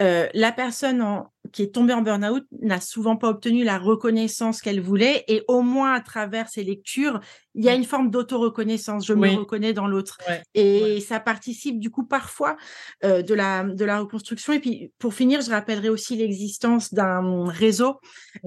[0.01, 4.61] euh, la personne en qui est tombée en burn-out n'a souvent pas obtenu la reconnaissance
[4.61, 7.19] qu'elle voulait et au moins à travers ses lectures,
[7.55, 9.05] il y a une forme d'auto-reconnaissance.
[9.05, 10.17] Je me reconnais dans l'autre.
[10.53, 12.57] et ça participe du coup parfois
[13.03, 14.53] euh, de, la, de la reconstruction.
[14.53, 17.99] Et puis pour finir, je rappellerai aussi l'existence d'un réseau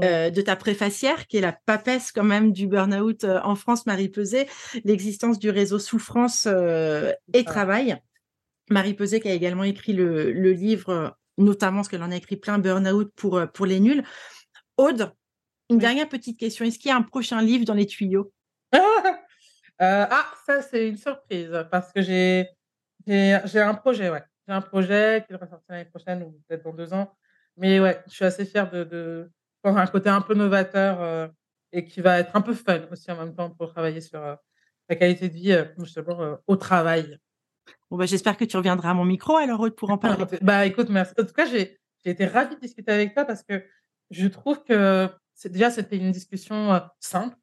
[0.02, 3.86] euh, de ta préfacière qui est la papesse quand même du burn-out euh, en France,
[3.86, 4.48] Marie Peset,
[4.84, 6.46] l'existence du réseau Souffrance
[7.34, 7.96] et Travail.
[8.70, 12.36] Marie Peset qui a également écrit le, le livre notamment parce qu'elle en a écrit
[12.36, 14.02] plein burn-out pour, euh, pour les nuls.
[14.76, 15.12] Aude,
[15.70, 16.64] une dernière petite question.
[16.64, 18.32] Est-ce qu'il y a un prochain livre dans les tuyaux?
[19.80, 22.46] Euh, Ah, ça, c'est une surprise parce que j'ai,
[23.04, 24.22] j'ai, un projet, ouais.
[24.46, 27.12] J'ai un projet qui devrait sortir l'année prochaine ou peut-être dans deux ans.
[27.56, 29.30] Mais ouais, je suis assez fière de, de
[29.64, 31.26] un côté un peu novateur euh,
[31.72, 34.94] et qui va être un peu fun aussi en même temps pour travailler sur la
[34.94, 37.18] qualité de vie justement au travail.
[37.90, 40.24] Bon, bah, j'espère que tu reviendras à mon micro alors, pour en parler.
[40.40, 41.12] bah, écoute, merci.
[41.18, 43.62] En tout cas, j'ai été ravie de discuter avec toi parce que
[44.10, 45.08] je trouve que
[45.44, 47.36] déjà, c'était une discussion euh, simple,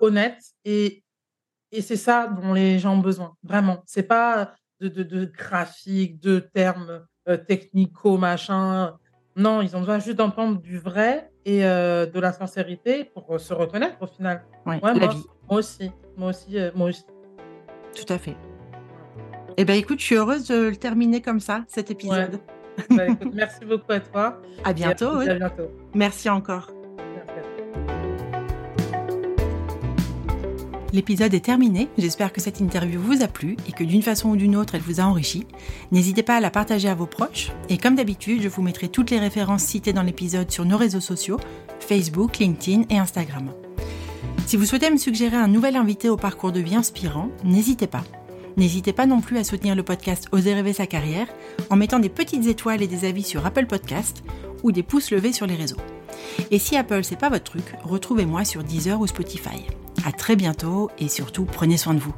[0.00, 1.04] honnête et,
[1.72, 3.82] et c'est ça dont les gens ont besoin, vraiment.
[3.86, 8.96] C'est pas de, de, de graphiques, de termes euh, technico, machin.
[9.36, 13.54] Non, ils ont besoin juste d'entendre du vrai et euh, de la sincérité pour se
[13.54, 14.44] reconnaître au final.
[14.66, 15.24] Ouais, la moi, vie.
[15.48, 17.04] Moi aussi, moi aussi, moi aussi.
[17.94, 18.36] Tout à fait.
[19.60, 22.40] Eh bien, écoute, je suis heureuse de le terminer comme ça, cet épisode.
[22.90, 24.40] Bah, merci beaucoup à toi.
[24.62, 25.18] À bientôt.
[25.18, 25.68] À, bientôt.
[25.94, 26.70] Merci encore.
[30.92, 34.36] L'épisode est terminé, j'espère que cette interview vous a plu et que d'une façon ou
[34.36, 35.44] d'une autre elle vous a enrichi.
[35.90, 39.10] N'hésitez pas à la partager à vos proches et comme d'habitude je vous mettrai toutes
[39.10, 41.40] les références citées dans l'épisode sur nos réseaux sociaux,
[41.80, 43.50] Facebook, LinkedIn et Instagram.
[44.46, 48.04] Si vous souhaitez me suggérer un nouvel invité au parcours de vie inspirant, n'hésitez pas.
[48.58, 51.28] N'hésitez pas non plus à soutenir le podcast Oser rêver sa carrière
[51.70, 54.24] en mettant des petites étoiles et des avis sur Apple Podcast
[54.64, 55.76] ou des pouces levés sur les réseaux.
[56.50, 59.64] Et si Apple c'est pas votre truc, retrouvez-moi sur Deezer ou Spotify.
[60.04, 62.14] À très bientôt et surtout prenez soin de vous.